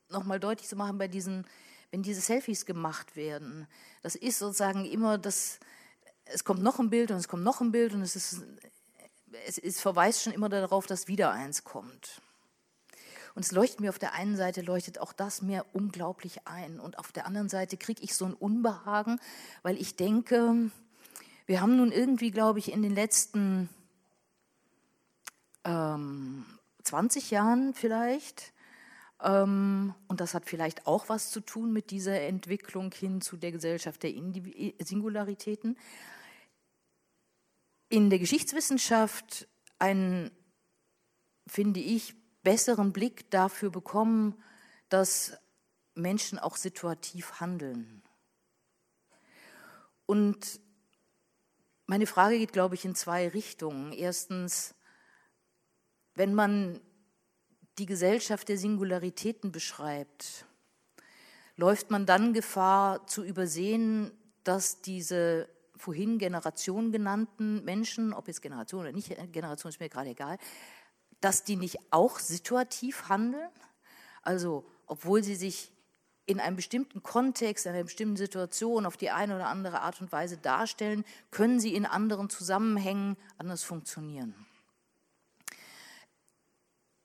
[0.09, 1.45] nochmal deutlich zu machen, bei diesen,
[1.91, 3.67] wenn diese Selfies gemacht werden,
[4.01, 5.59] das ist sozusagen immer das,
[6.25, 8.43] es kommt noch ein Bild und es kommt noch ein Bild und es ist,
[9.47, 12.21] es, es verweist schon immer darauf, dass wieder eins kommt.
[13.33, 16.79] Und es leuchtet mir auf der einen Seite, leuchtet auch das mir unglaublich ein.
[16.79, 19.19] Und auf der anderen Seite kriege ich so ein Unbehagen,
[19.63, 20.69] weil ich denke,
[21.45, 23.69] wir haben nun irgendwie, glaube ich, in den letzten
[25.63, 26.45] ähm,
[26.83, 28.53] 20 Jahren vielleicht,
[29.23, 33.51] ähm, und das hat vielleicht auch was zu tun mit dieser Entwicklung hin zu der
[33.51, 34.11] Gesellschaft der
[34.83, 35.77] Singularitäten,
[37.91, 40.31] in der Geschichtswissenschaft einen,
[41.45, 44.41] finde ich, besseren Blick dafür bekommen,
[44.89, 45.37] dass
[45.93, 48.01] Menschen auch situativ handeln.
[50.05, 50.61] Und
[51.85, 53.91] meine Frage geht, glaube ich, in zwei Richtungen.
[53.91, 54.73] Erstens,
[56.15, 56.79] wenn man
[57.77, 60.45] die Gesellschaft der Singularitäten beschreibt,
[61.57, 64.11] läuft man dann Gefahr zu übersehen,
[64.45, 65.49] dass diese
[65.81, 70.37] vorhin Generation genannten Menschen, ob jetzt Generation oder nicht Generation, ist mir gerade egal,
[71.19, 73.49] dass die nicht auch situativ handeln?
[74.21, 75.71] Also, obwohl sie sich
[76.25, 80.11] in einem bestimmten Kontext, in einer bestimmten Situation auf die eine oder andere Art und
[80.11, 84.33] Weise darstellen, können sie in anderen Zusammenhängen anders funktionieren.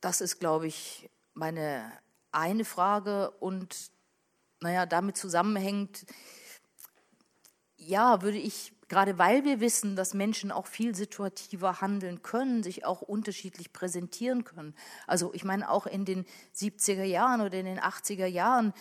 [0.01, 1.91] Das ist, glaube ich, meine
[2.31, 3.91] eine Frage und
[4.61, 6.05] naja, damit zusammenhängt,
[7.87, 12.85] ja, würde ich Gerade weil wir wissen, dass Menschen auch viel situativer handeln können, sich
[12.85, 14.75] auch unterschiedlich präsentieren können.
[15.09, 16.25] Also ich meine auch in den
[16.55, 18.73] 70er Jahren oder in den 80er Jahren,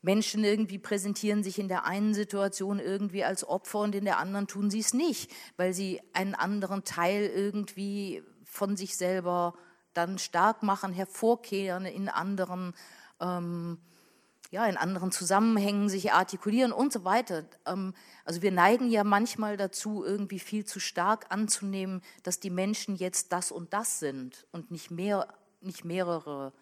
[0.00, 4.46] Menschen irgendwie präsentieren sich in der einen Situation irgendwie als Opfer und in der anderen
[4.46, 9.54] tun sie es nicht, weil sie einen anderen Teil irgendwie von sich selber
[9.92, 12.74] dann stark machen, hervorkehren in anderen
[13.20, 13.78] ähm,
[14.52, 17.46] ja, in anderen Zusammenhängen sich artikulieren und so weiter.
[17.64, 17.94] Ähm,
[18.26, 23.32] also wir neigen ja manchmal dazu, irgendwie viel zu stark anzunehmen, dass die Menschen jetzt
[23.32, 25.26] das und das sind und nicht, mehr,
[25.62, 26.52] nicht mehrere,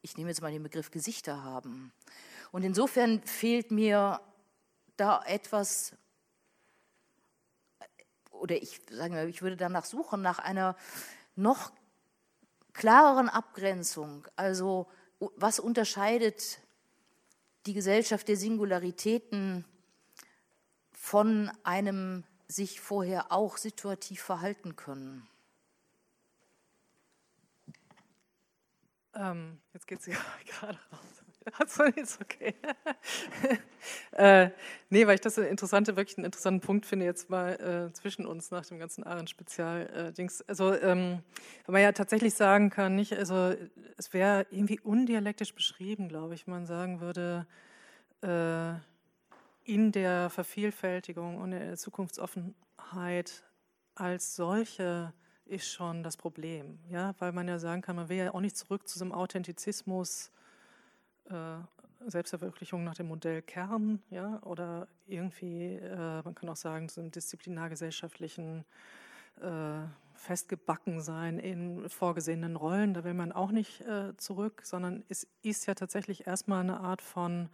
[0.00, 1.92] ich nehme jetzt mal den Begriff Gesichter haben.
[2.52, 4.20] Und insofern fehlt mir
[4.96, 5.92] da etwas,
[8.30, 10.76] oder ich sage mal, ich würde danach suchen, nach einer
[11.34, 11.72] noch
[12.74, 14.24] klareren Abgrenzung.
[14.36, 14.86] Also
[15.18, 16.60] was unterscheidet
[17.66, 19.64] die Gesellschaft der Singularitäten
[20.92, 25.26] von einem sich vorher auch situativ verhalten können.
[29.14, 31.23] Ähm, jetzt geht es ja gerade raus.
[31.58, 32.54] Also ist okay.
[34.12, 34.50] äh,
[34.90, 38.26] nee, weil ich das eine interessante, wirklich einen interessanten Punkt finde, jetzt mal äh, zwischen
[38.26, 40.40] uns nach dem ganzen Arendt-Spezial-Dings.
[40.40, 41.22] Äh, also, ähm,
[41.66, 43.54] wenn man ja tatsächlich sagen kann, nicht, also
[43.96, 47.46] es wäre irgendwie undialektisch beschrieben, glaube ich, man sagen würde,
[48.22, 48.74] äh,
[49.64, 53.44] in der Vervielfältigung und in der Zukunftsoffenheit
[53.94, 55.12] als solche
[55.46, 58.56] ist schon das Problem, ja, weil man ja sagen kann, man will ja auch nicht
[58.56, 60.30] zurück zu so einem Authentizismus,
[61.30, 67.00] äh, Selbstverwirklichung nach dem Modell Kern, ja, oder irgendwie, äh, man kann auch sagen, zu
[67.00, 68.64] einem disziplinargesellschaftlichen
[69.40, 75.26] äh, festgebacken sein in vorgesehenen Rollen, da will man auch nicht äh, zurück, sondern es
[75.42, 77.50] ist ja tatsächlich erstmal eine Art von,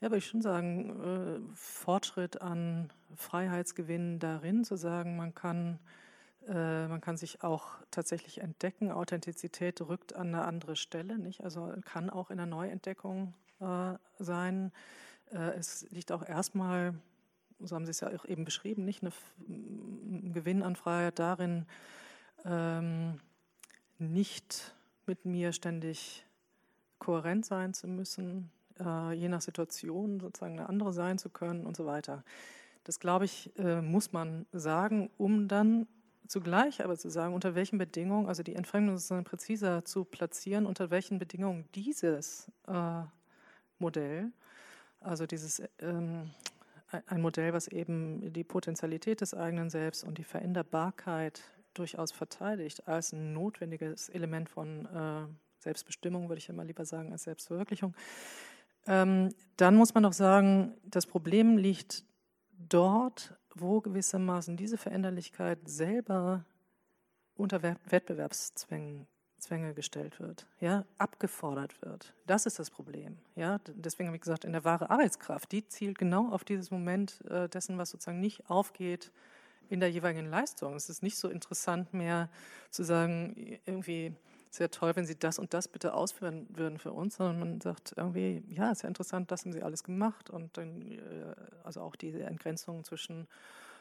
[0.00, 5.78] ja, würde ich schon sagen, äh, Fortschritt an Freiheitsgewinn darin, zu sagen, man kann
[6.46, 8.90] man kann sich auch tatsächlich entdecken.
[8.90, 11.44] Authentizität rückt an eine andere Stelle, nicht?
[11.44, 14.72] Also kann auch in der Neuentdeckung äh, sein.
[15.32, 16.94] Äh, es liegt auch erstmal,
[17.58, 19.12] so haben Sie es ja auch eben beschrieben, nicht eine,
[19.48, 21.66] ein Gewinn an Freiheit darin,
[22.44, 23.20] ähm,
[23.98, 24.74] nicht
[25.06, 26.24] mit mir ständig
[26.98, 31.76] kohärent sein zu müssen, äh, je nach Situation sozusagen eine andere sein zu können und
[31.76, 32.24] so weiter.
[32.84, 35.86] Das, glaube ich, äh, muss man sagen, um dann
[36.30, 40.90] zugleich aber zu sagen, unter welchen Bedingungen, also die Entfremdung sozusagen präziser zu platzieren, unter
[40.90, 43.02] welchen Bedingungen dieses äh,
[43.80, 44.30] Modell,
[45.00, 46.30] also dieses ähm,
[47.06, 51.42] ein Modell, was eben die Potentialität des eigenen Selbst und die Veränderbarkeit
[51.74, 55.26] durchaus verteidigt als ein notwendiges Element von äh,
[55.58, 57.94] Selbstbestimmung, würde ich immer lieber sagen, als Selbstverwirklichung.
[58.86, 62.04] Ähm, dann muss man doch sagen, das Problem liegt
[62.68, 66.44] dort, wo gewissermaßen diese Veränderlichkeit selber
[67.34, 69.06] unter Wettbewerbszwängen
[69.40, 72.14] Zwänge gestellt wird, ja, abgefordert wird.
[72.26, 73.18] Das ist das Problem.
[73.34, 73.58] Ja.
[73.74, 77.48] Deswegen habe ich gesagt, in der wahre Arbeitskraft, die zielt genau auf dieses Moment äh,
[77.48, 79.10] dessen, was sozusagen nicht aufgeht
[79.68, 80.74] in der jeweiligen Leistung.
[80.74, 82.28] Es ist nicht so interessant mehr
[82.70, 84.14] zu sagen, irgendwie
[84.50, 87.94] sehr toll, wenn Sie das und das bitte ausführen würden für uns, sondern man sagt
[87.96, 91.96] irgendwie, ja, ist ja interessant, das haben Sie alles gemacht und dann, äh, also auch
[91.96, 93.28] diese Entgrenzung zwischen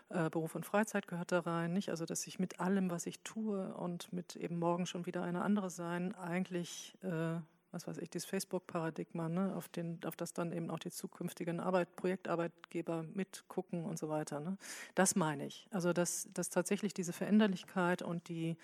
[0.09, 1.89] äh, Beruf und Freizeit gehört da rein, nicht?
[1.89, 5.41] Also, dass ich mit allem, was ich tue und mit eben morgen schon wieder eine
[5.41, 7.39] andere sein, eigentlich, äh,
[7.71, 9.55] was weiß ich, dieses Facebook-Paradigma, ne?
[9.55, 9.69] auf,
[10.05, 14.39] auf das dann eben auch die zukünftigen Arbeit, Projektarbeitgeber mitgucken und so weiter.
[14.39, 14.57] Ne?
[14.95, 15.67] Das meine ich.
[15.69, 18.57] Also, dass, dass tatsächlich diese Veränderlichkeit und die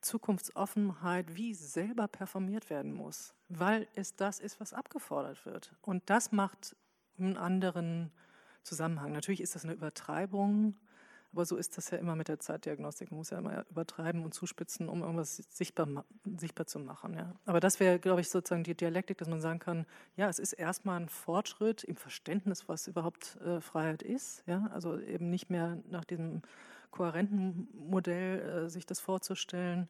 [0.00, 5.74] Zukunftsoffenheit wie selber performiert werden muss, weil es das ist, was abgefordert wird.
[5.82, 6.76] Und das macht
[7.18, 8.12] einen anderen
[8.62, 9.12] Zusammenhang.
[9.12, 10.76] Natürlich ist das eine Übertreibung,
[11.32, 13.10] aber so ist das ja immer mit der Zeitdiagnostik.
[13.10, 16.04] Man muss ja immer übertreiben und zuspitzen, um irgendwas sichtbar,
[16.36, 17.14] sichtbar zu machen.
[17.14, 17.34] Ja.
[17.44, 19.86] Aber das wäre, glaube ich, sozusagen die Dialektik, dass man sagen kann,
[20.16, 24.42] ja, es ist erstmal ein Fortschritt im Verständnis, was überhaupt äh, Freiheit ist.
[24.46, 24.68] Ja.
[24.72, 26.42] Also eben nicht mehr nach diesem
[26.90, 29.88] kohärenten Modell äh, sich das vorzustellen.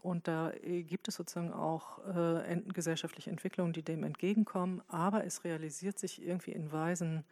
[0.00, 5.44] Und da äh, gibt es sozusagen auch äh, gesellschaftliche Entwicklungen, die dem entgegenkommen, aber es
[5.44, 7.24] realisiert sich irgendwie in Weisen,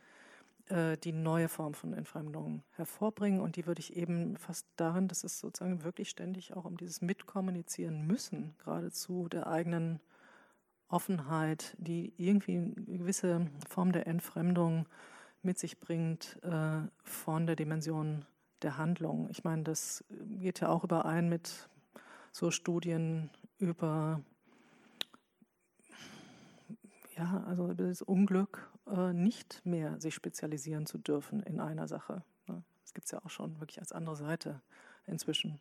[0.68, 3.40] äh, die neue Form von Entfremdung hervorbringen.
[3.40, 7.02] Und die würde ich eben fast darin, dass es sozusagen wirklich ständig auch um dieses
[7.02, 10.00] Mitkommunizieren müssen, geradezu der eigenen
[10.88, 14.86] Offenheit, die irgendwie eine gewisse Form der Entfremdung
[15.42, 18.24] mit sich bringt äh, von der Dimension
[18.62, 19.28] der Handlung.
[19.30, 21.68] Ich meine, das geht ja auch überein mit
[22.32, 24.20] so Studien über
[27.16, 32.22] ja, also das Unglück, äh, nicht mehr sich spezialisieren zu dürfen in einer Sache.
[32.46, 32.62] Ne?
[32.82, 34.60] Das gibt es ja auch schon wirklich als andere Seite
[35.06, 35.60] inzwischen.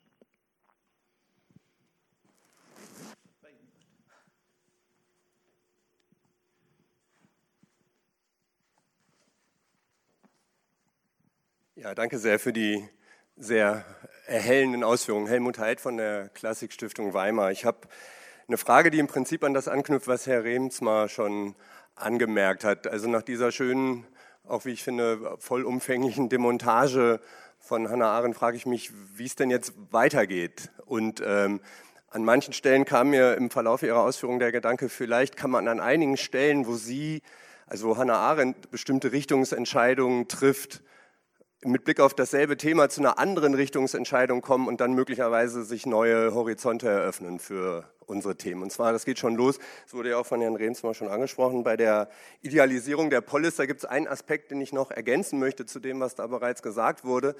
[11.77, 12.87] Ja, danke sehr für die
[13.35, 13.83] sehr
[14.27, 15.27] erhellenden Ausführungen.
[15.27, 17.51] Helmut Heid von der Klassikstiftung Weimar.
[17.51, 17.79] Ich habe
[18.47, 21.53] eine Frage, die im Prinzip an das anknüpft, was Herr Remsmar schon
[21.95, 22.87] angemerkt hat.
[22.87, 24.07] Also nach dieser schönen,
[24.47, 27.19] auch wie ich finde, vollumfänglichen Demontage
[27.59, 30.71] von Hannah Arendt frage ich mich, wie es denn jetzt weitergeht.
[30.85, 31.59] Und ähm,
[32.09, 35.81] an manchen Stellen kam mir im Verlauf Ihrer Ausführungen der Gedanke, vielleicht kann man an
[35.81, 37.21] einigen Stellen, wo Sie,
[37.67, 40.81] also Hannah Arendt, bestimmte Richtungsentscheidungen trifft,
[41.65, 46.33] mit Blick auf dasselbe Thema zu einer anderen Richtungsentscheidung kommen und dann möglicherweise sich neue
[46.33, 48.61] Horizonte eröffnen für unsere Themen.
[48.61, 49.57] Und zwar, das geht schon los,
[49.87, 52.09] es wurde ja auch von Herrn Rehms mal schon angesprochen, bei der
[52.41, 55.99] Idealisierung der Polis, da gibt es einen Aspekt, den ich noch ergänzen möchte zu dem,
[55.99, 57.35] was da bereits gesagt wurde,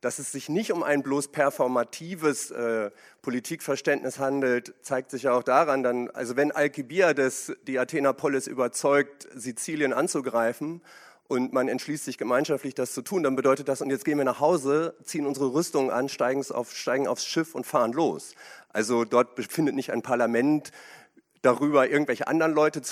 [0.00, 2.90] dass es sich nicht um ein bloß performatives äh,
[3.22, 9.26] Politikverständnis handelt, zeigt sich ja auch daran, dann, also wenn Alkibiades die Athener Polis überzeugt,
[9.34, 10.82] Sizilien anzugreifen,
[11.28, 14.24] und man entschließt sich gemeinschaftlich, das zu tun, dann bedeutet das, und jetzt gehen wir
[14.24, 18.34] nach Hause, ziehen unsere Rüstungen an, steigen, auf, steigen aufs Schiff und fahren los.
[18.68, 20.70] Also dort befindet nicht ein Parlament
[21.42, 22.82] darüber, irgendwelche anderen Leute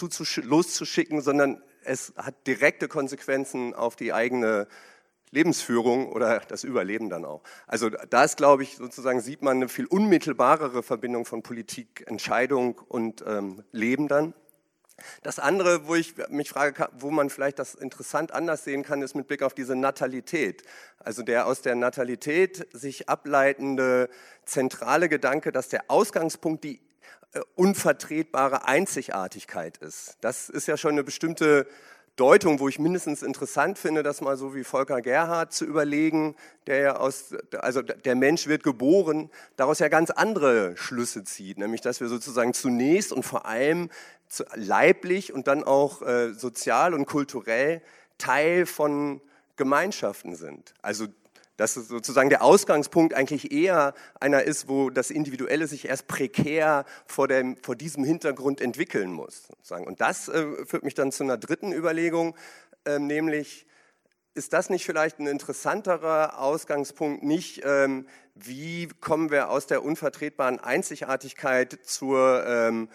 [0.43, 4.66] loszuschicken, sondern es hat direkte Konsequenzen auf die eigene
[5.30, 7.43] Lebensführung oder das Überleben dann auch.
[7.66, 12.80] Also da ist, glaube ich, sozusagen sieht man eine viel unmittelbarere Verbindung von Politik, Entscheidung
[12.89, 14.32] und ähm, Leben dann.
[15.22, 19.14] Das andere, wo ich mich frage, wo man vielleicht das interessant anders sehen kann, ist
[19.14, 20.62] mit Blick auf diese Natalität.
[20.99, 24.09] Also der aus der Natalität sich ableitende
[24.45, 26.80] zentrale Gedanke, dass der Ausgangspunkt die
[27.32, 30.16] äh, unvertretbare Einzigartigkeit ist.
[30.20, 31.66] Das ist ja schon eine bestimmte
[32.16, 36.36] Deutung, wo ich mindestens interessant finde, das mal so wie Volker Gerhard zu überlegen,
[36.68, 41.80] der ja aus, also der Mensch wird geboren, daraus ja ganz andere Schlüsse zieht, nämlich
[41.80, 43.90] dass wir sozusagen zunächst und vor allem
[44.54, 47.82] leiblich und dann auch äh, sozial und kulturell
[48.18, 49.20] Teil von
[49.56, 50.74] Gemeinschaften sind.
[50.82, 51.06] Also
[51.56, 57.28] dass sozusagen der Ausgangspunkt eigentlich eher einer ist, wo das Individuelle sich erst prekär vor,
[57.28, 59.46] dem, vor diesem Hintergrund entwickeln muss.
[59.46, 59.86] Sozusagen.
[59.86, 62.34] Und das äh, führt mich dann zu einer dritten Überlegung,
[62.84, 63.66] äh, nämlich
[64.34, 70.58] ist das nicht vielleicht ein interessanterer Ausgangspunkt, nicht ähm, wie kommen wir aus der unvertretbaren
[70.58, 72.88] Einzigartigkeit zur ähm,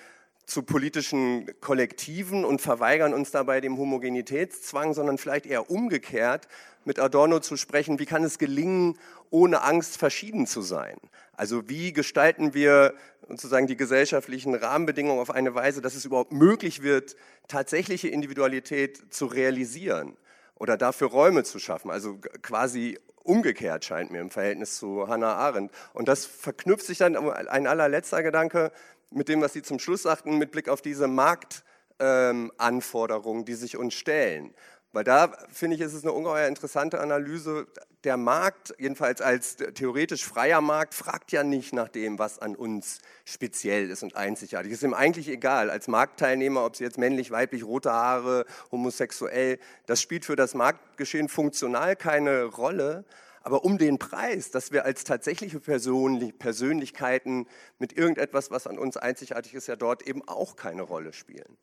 [0.49, 6.47] zu politischen Kollektiven und verweigern uns dabei dem Homogenitätszwang, sondern vielleicht eher umgekehrt
[6.85, 8.97] mit Adorno zu sprechen, wie kann es gelingen,
[9.29, 10.97] ohne Angst verschieden zu sein?
[11.33, 12.95] Also wie gestalten wir
[13.27, 17.15] sozusagen die gesellschaftlichen Rahmenbedingungen auf eine Weise, dass es überhaupt möglich wird,
[17.47, 20.17] tatsächliche Individualität zu realisieren
[20.55, 21.91] oder dafür Räume zu schaffen?
[21.91, 25.71] Also quasi umgekehrt scheint mir im Verhältnis zu Hannah Arendt.
[25.93, 28.71] Und das verknüpft sich dann, ein allerletzter Gedanke,
[29.11, 33.75] mit dem, was Sie zum Schluss sagten, mit Blick auf diese Marktanforderungen, ähm, die sich
[33.77, 34.53] uns stellen.
[34.91, 37.67] Weil da finde ich, ist es eine ungeheuer interessante Analyse.
[38.03, 42.97] Der Markt, jedenfalls als theoretisch freier Markt, fragt ja nicht nach dem, was an uns
[43.23, 44.71] speziell ist und einzigartig.
[44.71, 50.01] Ist ihm eigentlich egal, als Marktteilnehmer, ob sie jetzt männlich, weiblich, rote Haare, homosexuell, das
[50.01, 53.05] spielt für das Marktgeschehen funktional keine Rolle
[53.41, 59.53] aber um den Preis, dass wir als tatsächliche Persönlichkeiten mit irgendetwas, was an uns einzigartig
[59.53, 61.57] ist, ja dort eben auch keine Rolle spielen.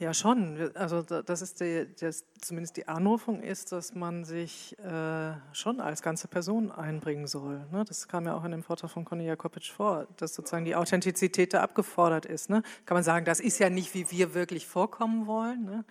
[0.00, 0.70] Ja, schon.
[0.74, 6.02] Also das ist die, das, zumindest die Anrufung ist, dass man sich äh, schon als
[6.02, 7.66] ganze Person einbringen soll.
[7.72, 7.84] Ne?
[7.84, 11.52] Das kam ja auch in dem Vortrag von Conny Jakopitsch vor, dass sozusagen die Authentizität
[11.52, 12.48] da abgefordert ist.
[12.48, 12.62] Ne?
[12.86, 15.64] Kann man sagen, das ist ja nicht, wie wir wirklich vorkommen wollen.
[15.64, 15.84] Ne?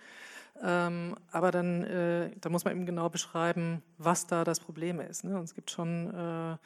[0.62, 5.24] Ähm, aber dann, äh, da muss man eben genau beschreiben, was da das Problem ist.
[5.24, 5.36] Ne?
[5.36, 6.56] Und es gibt schon, äh,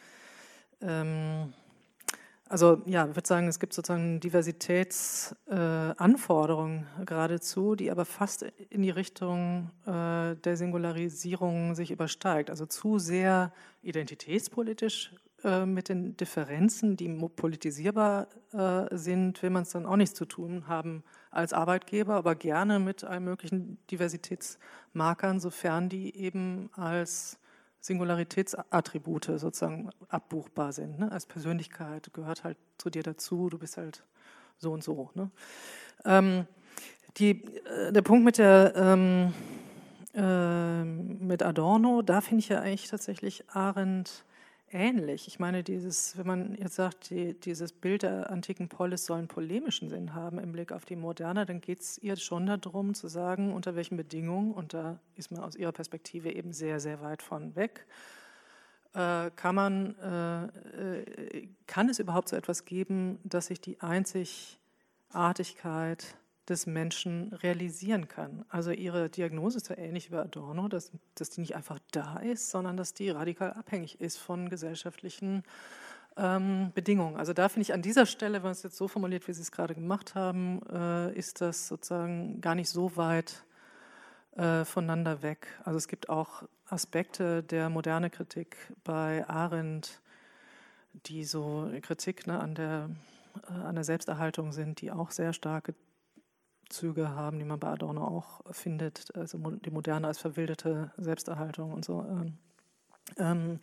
[0.81, 1.53] ähm,
[2.49, 8.83] also ja, ich würde sagen, es gibt sozusagen Diversitätsanforderungen äh, geradezu, die aber fast in
[8.83, 12.51] die Richtung äh, der Singularisierung sich übersteigt.
[12.51, 15.13] Also zu sehr identitätspolitisch
[15.45, 20.25] äh, mit den Differenzen, die politisierbar äh, sind, will man es dann auch nichts zu
[20.25, 27.39] tun haben als Arbeitgeber, aber gerne mit allen möglichen Diversitätsmarkern, sofern die eben als
[27.81, 31.01] Singularitätsattribute sozusagen abbuchbar sind.
[31.01, 31.11] Ne?
[31.11, 34.05] Als Persönlichkeit gehört halt zu dir dazu, du bist halt
[34.59, 35.11] so und so.
[35.15, 35.31] Ne?
[36.05, 36.47] Ähm,
[37.17, 39.35] die, äh, der Punkt mit der ähm,
[40.15, 44.25] äh, mit Adorno, da finde ich ja eigentlich tatsächlich Arendt
[44.73, 45.29] ähnlich.
[45.29, 49.29] Ich meine, dieses, wenn man jetzt sagt, die, dieses Bild der antiken Polis soll einen
[49.29, 53.09] polemischen Sinn haben im Blick auf die Moderne, dann geht es ihr schon darum zu
[53.09, 57.23] sagen, unter welchen Bedingungen, und da ist man aus ihrer Perspektive eben sehr, sehr weit
[57.23, 57.87] von weg,
[58.95, 66.17] äh, kann man, äh, äh kann es überhaupt so etwas geben, dass sich die Einzigartigkeit
[66.49, 68.45] des Menschen realisieren kann.
[68.49, 72.51] Also ihre Diagnose ist ja ähnlich wie Adorno, dass, dass die nicht einfach da ist,
[72.51, 75.45] sondern dass die radikal abhängig ist von gesellschaftlichen
[76.17, 77.17] ähm, Bedingungen.
[77.17, 79.43] Also da finde ich an dieser Stelle, wenn man es jetzt so formuliert, wie Sie
[79.43, 83.45] es gerade gemacht haben, äh, ist das sozusagen gar nicht so weit
[84.37, 85.47] äh, voneinander weg.
[85.65, 90.01] Also es gibt auch Aspekte der moderne Kritik bei Arendt,
[91.07, 92.91] die so Kritik ne, an, der,
[93.49, 95.75] äh, an der Selbsterhaltung sind, die auch sehr starke
[96.73, 101.85] Züge haben, die man bei Adorno auch findet, also die Moderne als verwilderte Selbsterhaltung und
[101.85, 102.05] so.
[102.09, 102.39] Ähm,
[103.19, 103.61] ähm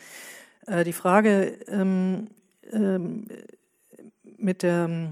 [0.68, 2.28] äh, die Frage ähm,
[2.72, 3.26] ähm,
[4.38, 5.10] mit der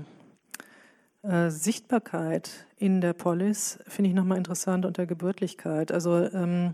[1.24, 5.92] äh, Sichtbarkeit in der Polis finde ich nochmal interessant und der Gebürtlichkeit.
[5.92, 6.74] Also, ähm,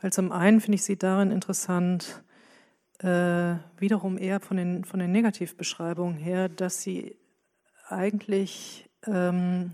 [0.00, 2.22] weil zum einen finde ich sie darin interessant,
[2.98, 7.16] äh, wiederum eher von den, von den Negativbeschreibungen her, dass sie
[7.88, 9.72] eigentlich ähm,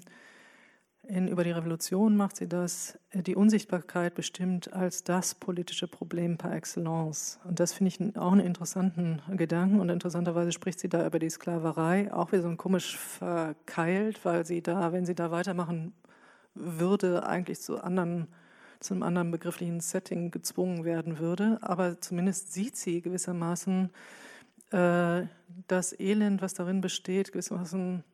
[1.09, 6.55] in Über die Revolution macht sie das, die Unsichtbarkeit bestimmt als das politische Problem par
[6.55, 7.40] excellence.
[7.44, 9.80] Und das finde ich auch einen interessanten Gedanken.
[9.80, 14.46] Und interessanterweise spricht sie da über die Sklaverei, auch wieder so ein komisch verkeilt, weil
[14.46, 15.92] sie da, wenn sie da weitermachen
[16.55, 18.28] würde, eigentlich zu anderen,
[18.78, 21.59] zu einem anderen begrifflichen Setting gezwungen werden würde.
[21.62, 23.90] Aber zumindest sieht sie gewissermaßen
[24.70, 25.22] äh,
[25.66, 28.05] das Elend, was darin besteht, gewissermaßen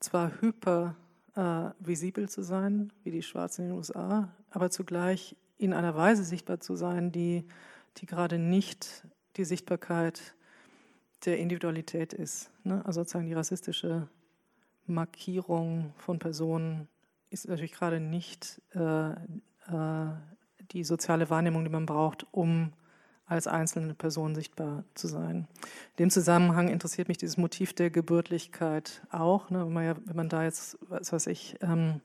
[0.00, 0.96] zwar hyper
[1.36, 6.24] äh, visibel zu sein, wie die Schwarzen in den USA, aber zugleich in einer Weise
[6.24, 7.44] sichtbar zu sein, die,
[7.98, 9.06] die gerade nicht
[9.36, 10.34] die Sichtbarkeit
[11.24, 12.50] der Individualität ist.
[12.64, 12.84] Ne?
[12.84, 14.08] Also sozusagen die rassistische
[14.86, 16.88] Markierung von Personen
[17.30, 20.12] ist natürlich gerade nicht äh, äh,
[20.72, 22.72] die soziale Wahrnehmung, die man braucht, um
[23.26, 25.48] als einzelne Person sichtbar zu sein.
[25.96, 29.50] In dem Zusammenhang interessiert mich dieses Motiv der Gebürtlichkeit auch.
[29.50, 32.00] Ne, wenn, man ja, wenn, man da jetzt, was weiß ich, ähm,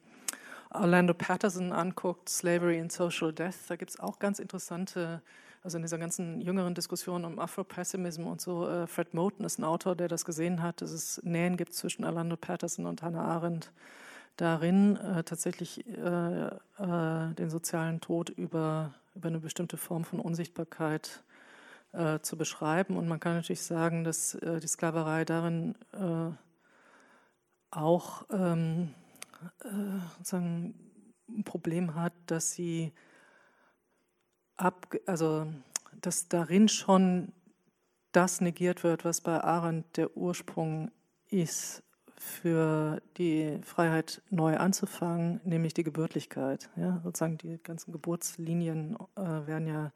[0.71, 5.21] Orlando Patterson anguckt, Slavery and Social Death, da gibt es auch ganz interessante,
[5.63, 9.63] also in dieser ganzen jüngeren Diskussion um Afro-Pessimism und so, äh, Fred Moten ist ein
[9.63, 13.71] Autor, der das gesehen hat, dass es Nähen gibt zwischen Orlando Patterson und Hannah Arendt
[14.37, 21.23] darin, äh, tatsächlich äh, äh den sozialen Tod über über eine bestimmte Form von Unsichtbarkeit
[21.91, 22.95] äh, zu beschreiben.
[22.97, 26.31] Und man kann natürlich sagen, dass äh, die Sklaverei darin äh,
[27.71, 28.93] auch ähm,
[29.63, 29.67] äh,
[30.17, 30.73] sozusagen
[31.27, 32.93] ein Problem hat, dass sie
[34.55, 35.47] ab, also
[36.01, 37.33] dass darin schon
[38.13, 40.91] das negiert wird, was bei Arendt der Ursprung
[41.27, 41.83] ist
[42.19, 46.69] für die Freiheit neu anzufangen, nämlich die Gebürtlichkeit.
[46.75, 49.91] Ja, sozusagen die ganzen Geburtslinien äh, werden ja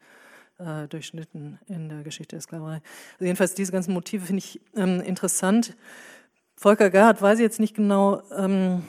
[0.58, 2.80] äh, durchschnitten in der Geschichte der Sklaverei.
[3.14, 5.76] Also jedenfalls diese ganzen Motive finde ich ähm, interessant.
[6.56, 8.82] Volker Gerhardt weiß ich jetzt nicht genau, ähm,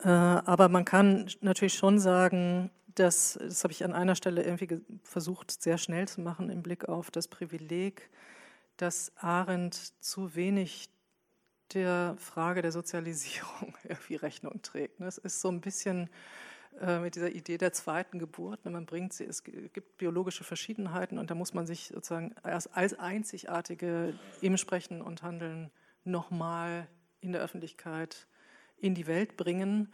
[0.00, 4.80] äh, aber man kann natürlich schon sagen, dass, das habe ich an einer Stelle irgendwie
[5.04, 8.10] versucht, sehr schnell zu machen im Blick auf das Privileg,
[8.76, 10.90] dass Arendt zu wenig
[11.74, 15.00] der Frage der Sozialisierung irgendwie Rechnung trägt.
[15.00, 16.08] Es ist so ein bisschen
[16.80, 18.64] äh, mit dieser Idee der zweiten Geburt.
[18.64, 22.98] Ne, man bringt sie, es gibt biologische Verschiedenheiten und da muss man sich sozusagen als,
[22.98, 25.70] Einzigartige im Sprechen und Handeln
[26.04, 26.86] nochmal
[27.20, 28.26] in der Öffentlichkeit
[28.78, 29.92] in die Welt bringen.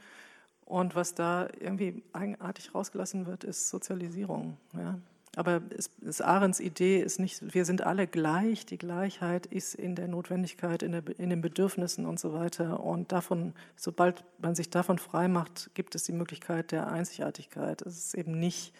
[0.65, 4.57] Und was da irgendwie eigenartig rausgelassen wird, ist Sozialisierung.
[4.75, 4.99] Ja?
[5.37, 8.67] Aber es, es Arends Idee ist nicht, wir sind alle gleich.
[8.67, 12.81] Die Gleichheit ist in der Notwendigkeit, in, der, in den Bedürfnissen und so weiter.
[12.81, 17.81] Und davon, sobald man sich davon frei macht, gibt es die Möglichkeit der Einzigartigkeit.
[17.83, 18.75] Es ist eben nicht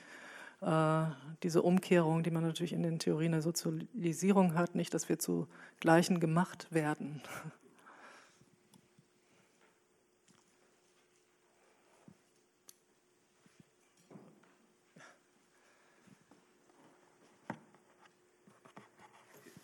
[0.61, 1.05] äh,
[1.43, 5.49] diese Umkehrung, die man natürlich in den Theorien der Sozialisierung hat, nicht, dass wir zu
[5.81, 7.23] Gleichen gemacht werden.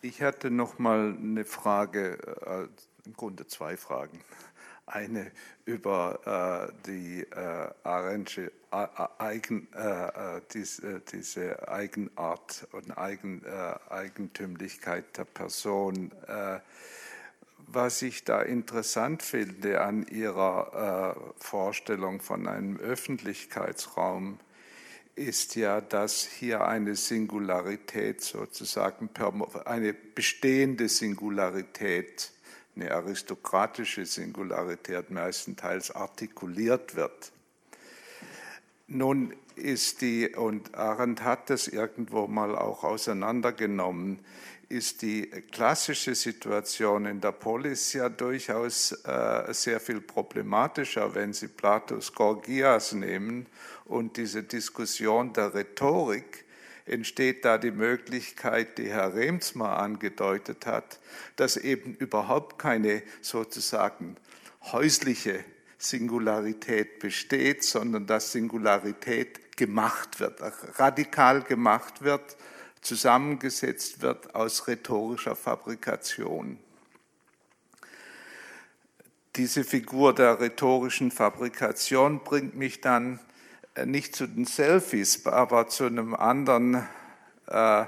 [0.01, 2.67] Ich hatte noch mal eine Frage, äh,
[3.05, 4.21] im Grunde zwei Fragen.
[4.85, 5.29] Eine
[5.65, 8.87] über äh, die äh, Arendtsche äh,
[9.17, 13.43] Eigen, äh, äh, diese, diese, Eigenart und Eigen,
[13.89, 16.11] Eigentümlichkeit der Person.
[17.67, 24.39] was ich da interessant finde an Ihrer Vorstellung von einem Öffentlichkeitsraum,
[25.19, 29.09] ist ja, dass hier eine Singularität sozusagen,
[29.65, 32.31] eine bestehende Singularität,
[32.75, 37.33] eine aristokratische Singularität meistenteils artikuliert wird.
[38.87, 44.19] Nun ist die, und Arendt hat das irgendwo mal auch auseinandergenommen,
[44.69, 51.47] ist die klassische Situation in der Polis ja durchaus äh, sehr viel problematischer, wenn Sie
[51.47, 53.47] Platos Gorgias nehmen
[53.85, 56.45] und diese Diskussion der Rhetorik
[56.85, 60.99] entsteht da die Möglichkeit, die Herr Remsmar angedeutet hat,
[61.35, 64.17] dass eben überhaupt keine sozusagen
[64.71, 65.43] häusliche
[65.79, 70.41] Singularität besteht, sondern dass Singularität gemacht wird,
[70.77, 72.37] radikal gemacht wird
[72.81, 76.59] zusammengesetzt wird aus rhetorischer Fabrikation.
[79.35, 83.19] Diese Figur der rhetorischen Fabrikation bringt mich dann
[83.75, 86.87] äh, nicht zu den Selfies, aber zu einem anderen
[87.47, 87.85] äh,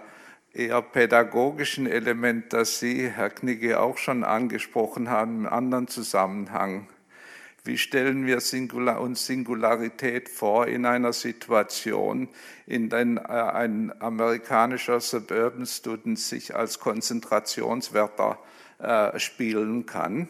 [0.54, 6.88] eher pädagogischen Element, das Sie, Herr Knigge, auch schon angesprochen haben, im anderen Zusammenhang.
[7.64, 12.28] Wie stellen wir Singular uns Singularität vor in einer Situation,
[12.66, 18.39] in der äh, ein amerikanischer Suburban Student sich als Konzentrationswärter
[18.79, 20.28] äh, spielen kann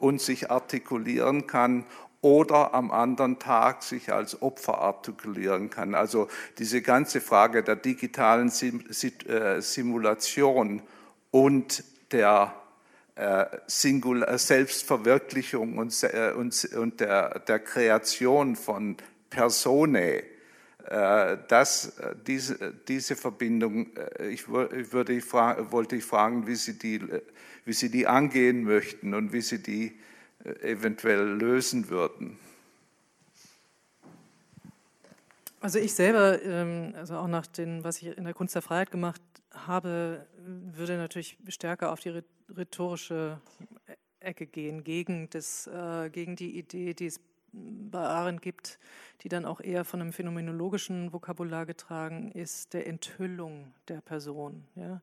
[0.00, 1.84] und sich artikulieren kann
[2.22, 5.94] oder am anderen Tag sich als Opfer artikulieren kann.
[5.94, 6.26] Also
[6.58, 10.82] diese ganze Frage der digitalen äh, Simulation
[11.30, 12.61] und der äh,
[13.66, 18.96] Singular, äh, Selbstverwirklichung und, äh, und, und der, der, Kreation von
[19.28, 20.24] Personae,
[21.48, 21.92] das,
[22.26, 23.92] diese, diese Verbindung,
[24.28, 27.00] ich, würde ich wollte ich fragen, wie Sie, die,
[27.64, 29.96] wie Sie die angehen möchten und wie Sie die
[30.60, 32.36] eventuell lösen würden.
[35.62, 38.90] Also ich selber, ähm, also auch nach dem, was ich in der Kunst der Freiheit
[38.90, 39.22] gemacht
[39.52, 42.22] habe, würde natürlich stärker auf die
[42.54, 43.40] rhetorische
[44.20, 47.20] Ecke gehen, gegen, das, äh, gegen die Idee, die es
[47.52, 48.78] bei Arendt gibt,
[49.20, 55.02] die dann auch eher von einem phänomenologischen Vokabular getragen ist, der Enthüllung der Person, ja,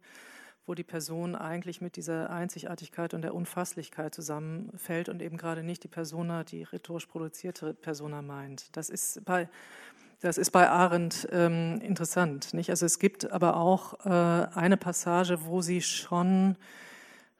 [0.65, 5.83] wo die Person eigentlich mit dieser Einzigartigkeit und der Unfasslichkeit zusammenfällt und eben gerade nicht
[5.83, 8.75] die Persona, die rhetorisch produzierte Persona meint.
[8.75, 9.47] Das ist bei,
[10.21, 12.53] das ist bei Arendt ähm, interessant.
[12.53, 12.69] Nicht?
[12.69, 16.57] Also es gibt aber auch äh, eine Passage, wo sie schon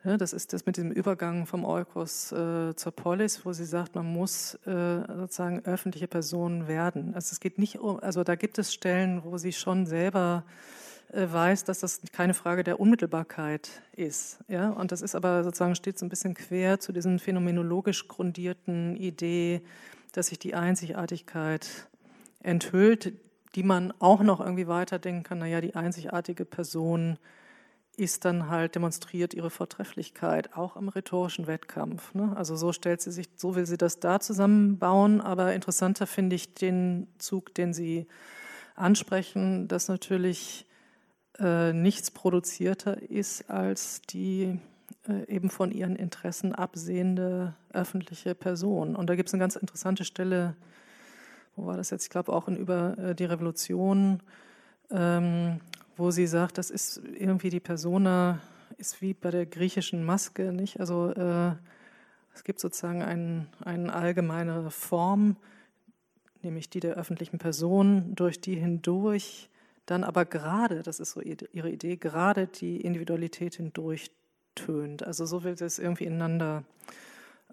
[0.06, 3.96] ja, das ist das mit dem Übergang vom Eukos äh, zur Polis, wo sie sagt,
[3.96, 7.14] man muss äh, sozusagen öffentliche Personen werden.
[7.16, 10.46] Also es geht nicht um, also da gibt es Stellen, wo sie schon selber
[11.12, 14.40] äh, weiß, dass das keine Frage der Unmittelbarkeit ist.
[14.48, 14.70] Ja?
[14.70, 19.62] Und das ist aber sozusagen steht so ein bisschen quer zu diesen phänomenologisch grundierten Idee,
[20.14, 21.90] dass sich die Einzigartigkeit
[22.42, 23.14] enthüllt,
[23.56, 25.40] die man auch noch irgendwie weiterdenken kann.
[25.40, 27.18] Naja, die einzigartige Person
[27.98, 32.14] ist dann halt demonstriert ihre Vortrefflichkeit, auch im rhetorischen Wettkampf.
[32.14, 32.34] Ne?
[32.36, 36.54] Also so stellt sie sich, so will sie das da zusammenbauen, aber interessanter finde ich
[36.54, 38.08] den Zug, den sie
[38.76, 40.66] ansprechen, dass natürlich
[41.40, 44.60] äh, nichts produzierter ist als die
[45.08, 48.96] äh, eben von ihren Interessen absehende öffentliche Person.
[48.96, 50.56] Und da gibt es eine ganz interessante Stelle,
[51.60, 52.04] wo war das jetzt?
[52.04, 54.22] Ich glaube auch in über äh, die Revolution.
[54.92, 55.60] Ähm,
[56.00, 58.40] wo sie sagt, das ist irgendwie die Persona,
[58.78, 60.80] ist wie bei der griechischen Maske, nicht?
[60.80, 61.52] Also äh,
[62.34, 65.36] es gibt sozusagen ein, eine allgemeine Form,
[66.42, 69.50] nämlich die der öffentlichen Person, durch die hindurch
[69.86, 74.12] dann aber gerade, das ist so ihre Idee, gerade die Individualität hindurch
[74.56, 75.04] tönt.
[75.04, 76.64] Also so will sie es irgendwie ineinander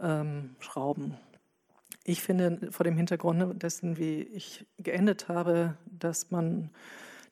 [0.00, 1.16] ähm, schrauben.
[2.08, 6.70] Ich finde vor dem Hintergrund dessen, wie ich geendet habe, dass man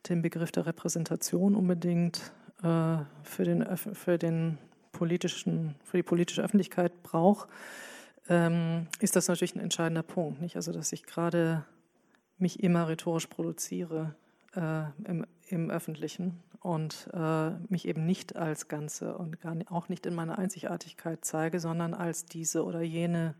[0.08, 2.32] den Begriff der Repräsentation unbedingt
[2.64, 4.58] äh, für, den, für, den
[4.90, 7.48] politischen, für die politische Öffentlichkeit braucht,
[8.28, 10.40] ähm, ist das natürlich ein entscheidender Punkt.
[10.40, 10.56] Nicht?
[10.56, 11.64] Also, dass ich gerade
[12.38, 14.16] mich immer rhetorisch produziere
[14.56, 20.04] äh, im, im, Öffentlichen und äh, mich eben nicht als Ganze und gar auch nicht
[20.04, 23.36] in meiner Einzigartigkeit zeige, sondern als diese oder jene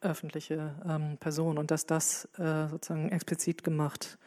[0.00, 4.18] öffentliche ähm, Person und dass das äh, sozusagen explizit gemacht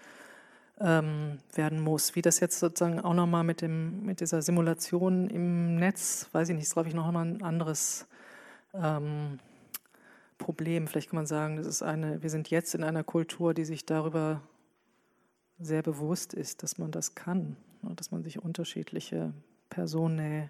[0.80, 2.16] ähm, werden muss.
[2.16, 6.64] Wie das jetzt sozusagen auch nochmal mit, mit dieser Simulation im Netz, weiß ich nicht,
[6.66, 8.08] ist glaube ich nochmal ein anderes
[8.74, 9.40] ähm,
[10.38, 10.88] Problem.
[10.88, 13.86] Vielleicht kann man sagen, das ist eine, wir sind jetzt in einer Kultur, die sich
[13.86, 14.42] darüber
[15.60, 19.34] sehr bewusst ist, dass man das kann, ne, dass man sich unterschiedliche
[19.70, 20.50] Personen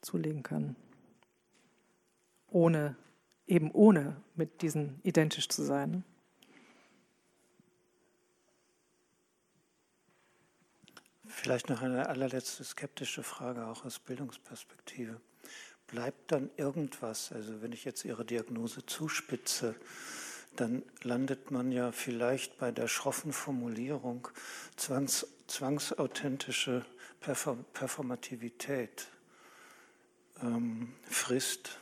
[0.00, 0.74] zulegen kann,
[2.48, 2.96] ohne
[3.52, 6.04] eben ohne mit diesen identisch zu sein.
[11.26, 15.20] Vielleicht noch eine allerletzte skeptische Frage, auch aus Bildungsperspektive.
[15.86, 19.74] Bleibt dann irgendwas, also wenn ich jetzt Ihre Diagnose zuspitze,
[20.56, 24.28] dann landet man ja vielleicht bei der schroffen Formulierung
[24.76, 26.86] zwangs, zwangsauthentische
[27.20, 29.08] Perform Performativität
[30.40, 31.81] ähm, frisst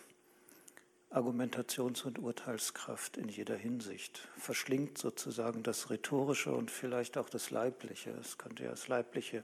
[1.11, 8.11] Argumentations- und Urteilskraft in jeder Hinsicht, verschlingt sozusagen das Rhetorische und vielleicht auch das Leibliche.
[8.20, 9.43] Es könnte ja das Leibliche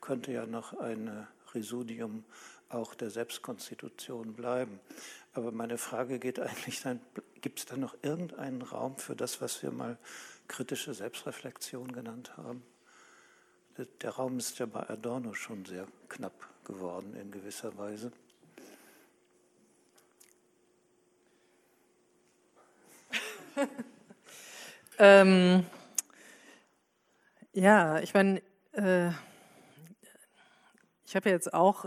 [0.00, 2.24] könnte ja noch ein Resudium
[2.68, 4.80] auch der Selbstkonstitution bleiben.
[5.32, 7.00] Aber meine Frage geht eigentlich dann,
[7.40, 9.98] gibt es da noch irgendeinen Raum für das, was wir mal
[10.48, 12.62] kritische Selbstreflexion genannt haben?
[14.02, 18.12] Der Raum ist ja bei Adorno schon sehr knapp geworden in gewisser Weise.
[24.98, 25.66] Ähm,
[27.52, 29.10] ja, ich meine, äh,
[31.06, 31.86] ich habe ja jetzt auch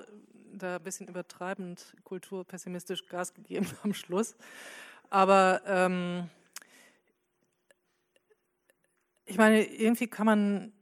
[0.53, 4.35] da ein bisschen übertreibend kulturpessimistisch Gas gegeben am Schluss.
[5.09, 6.29] Aber ähm,
[9.25, 10.73] ich meine, irgendwie kann man,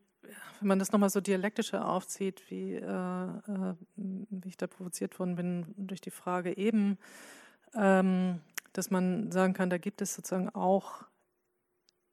[0.59, 5.35] wenn man das nochmal so dialektischer aufzieht, wie, äh, äh, wie ich da provoziert worden
[5.35, 6.97] bin durch die Frage eben,
[7.75, 8.41] ähm,
[8.77, 11.03] dass man sagen kann, da gibt es sozusagen auch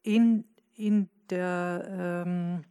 [0.02, 0.44] in,
[0.74, 2.64] in der ähm,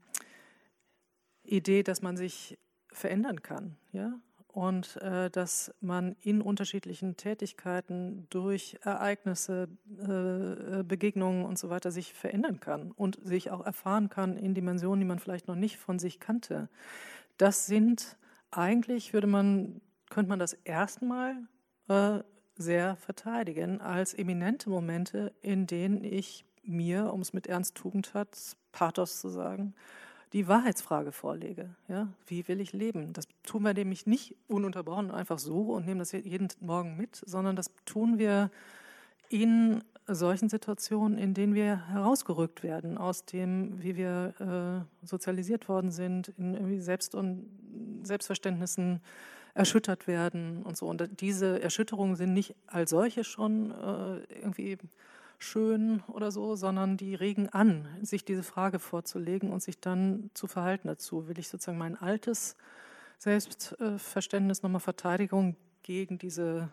[1.43, 2.57] Idee, dass man sich
[2.91, 9.69] verändern kann, ja, und äh, dass man in unterschiedlichen Tätigkeiten durch Ereignisse,
[10.05, 14.53] äh, äh, Begegnungen und so weiter sich verändern kann und sich auch erfahren kann in
[14.53, 16.67] Dimensionen, die man vielleicht noch nicht von sich kannte.
[17.37, 18.17] Das sind
[18.51, 21.37] eigentlich, würde man, könnte man das erstmal
[21.87, 22.19] äh,
[22.61, 29.19] sehr verteidigen als eminente Momente, in denen ich mir, um es mit Ernst Tugendhat, Pathos
[29.19, 29.73] zu sagen,
[30.33, 31.75] die Wahrheitsfrage vorlege.
[31.87, 32.07] Ja?
[32.25, 33.13] Wie will ich leben?
[33.13, 37.55] Das tun wir nämlich nicht ununterbrochen einfach so und nehmen das jeden Morgen mit, sondern
[37.55, 38.49] das tun wir
[39.27, 45.91] in solchen Situationen, in denen wir herausgerückt werden aus dem, wie wir äh, sozialisiert worden
[45.91, 47.45] sind, in irgendwie Selbst- und
[48.03, 49.01] Selbstverständnissen
[49.53, 50.87] erschüttert werden und so.
[50.87, 54.77] Und diese Erschütterungen sind nicht als solche schon äh, irgendwie
[55.39, 60.47] schön oder so, sondern die regen an, sich diese Frage vorzulegen und sich dann zu
[60.47, 61.27] verhalten dazu.
[61.27, 62.55] Will ich sozusagen mein altes
[63.17, 66.69] Selbstverständnis nochmal Verteidigung gegen diese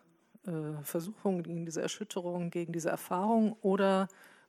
[0.47, 4.09] äh, Versuchung, gegen diese Erschütterung, gegen diese Erfahrung oder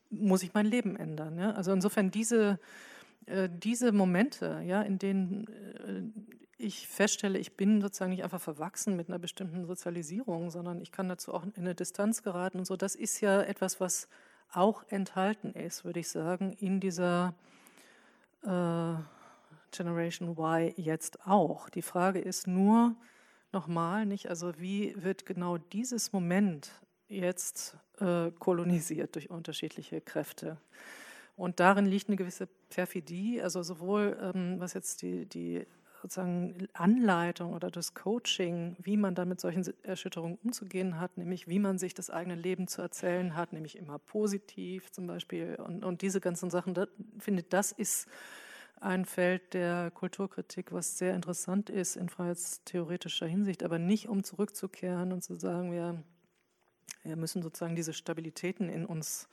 [0.10, 1.38] muss ich mein Leben ändern?
[1.38, 1.52] Ja?
[1.52, 2.60] Also insofern diese,
[3.30, 6.22] äh, diese Momente, ja, in denen äh,
[6.58, 11.08] ich feststelle, ich bin sozusagen nicht einfach verwachsen mit einer bestimmten Sozialisierung, sondern ich kann
[11.08, 12.76] dazu auch in eine Distanz geraten und so.
[12.76, 14.10] Das ist ja etwas, was
[14.52, 17.34] auch enthalten ist, würde ich sagen, in dieser
[18.44, 18.96] äh,
[19.72, 21.70] Generation Y jetzt auch.
[21.70, 22.96] Die Frage ist nur,
[23.52, 26.72] nochmal nicht, also wie wird genau dieses Moment
[27.08, 30.58] jetzt äh, kolonisiert durch unterschiedliche Kräfte?
[31.40, 35.66] Und darin liegt eine gewisse Perfidie, also sowohl ähm, was jetzt die, die
[36.02, 41.60] sozusagen Anleitung oder das Coaching, wie man dann mit solchen Erschütterungen umzugehen hat, nämlich wie
[41.60, 46.02] man sich das eigene Leben zu erzählen hat, nämlich immer positiv zum Beispiel und, und
[46.02, 46.88] diese ganzen Sachen, da,
[47.20, 48.10] finde das ist
[48.82, 55.14] ein Feld der Kulturkritik, was sehr interessant ist in freiheitstheoretischer Hinsicht, aber nicht um zurückzukehren
[55.14, 56.04] und zu sagen, wir,
[57.04, 59.30] wir müssen sozusagen diese Stabilitäten in uns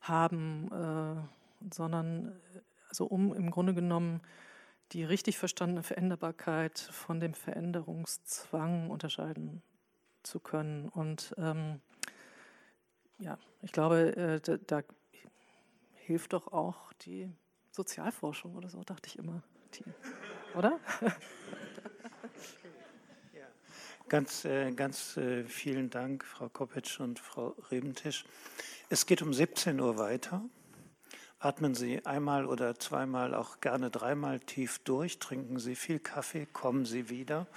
[0.00, 1.41] haben, äh,
[1.72, 2.40] sondern
[2.88, 4.20] also um im Grunde genommen
[4.92, 9.62] die richtig verstandene Veränderbarkeit von dem Veränderungszwang unterscheiden
[10.22, 10.88] zu können.
[10.88, 11.80] Und ähm,
[13.18, 14.82] ja, ich glaube, äh, da, da,
[15.94, 17.30] hilft doch auch die
[17.70, 19.42] Sozialforschung oder so, dachte ich immer.
[19.74, 19.84] Die,
[20.56, 20.80] oder?
[24.08, 28.26] Ganz, äh, ganz äh, vielen Dank, Frau Kopitsch und Frau Rebentisch.
[28.90, 30.44] Es geht um 17 Uhr weiter.
[31.42, 36.86] Atmen Sie einmal oder zweimal, auch gerne dreimal tief durch, trinken Sie viel Kaffee, kommen
[36.86, 37.48] Sie wieder.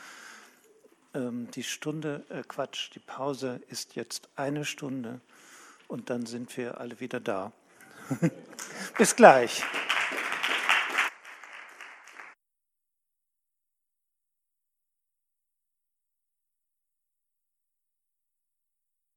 [1.13, 5.21] Ähm, die Stunde, äh Quatsch, die Pause ist jetzt eine Stunde
[5.87, 7.51] und dann sind wir alle wieder da.
[8.97, 9.63] Bis gleich.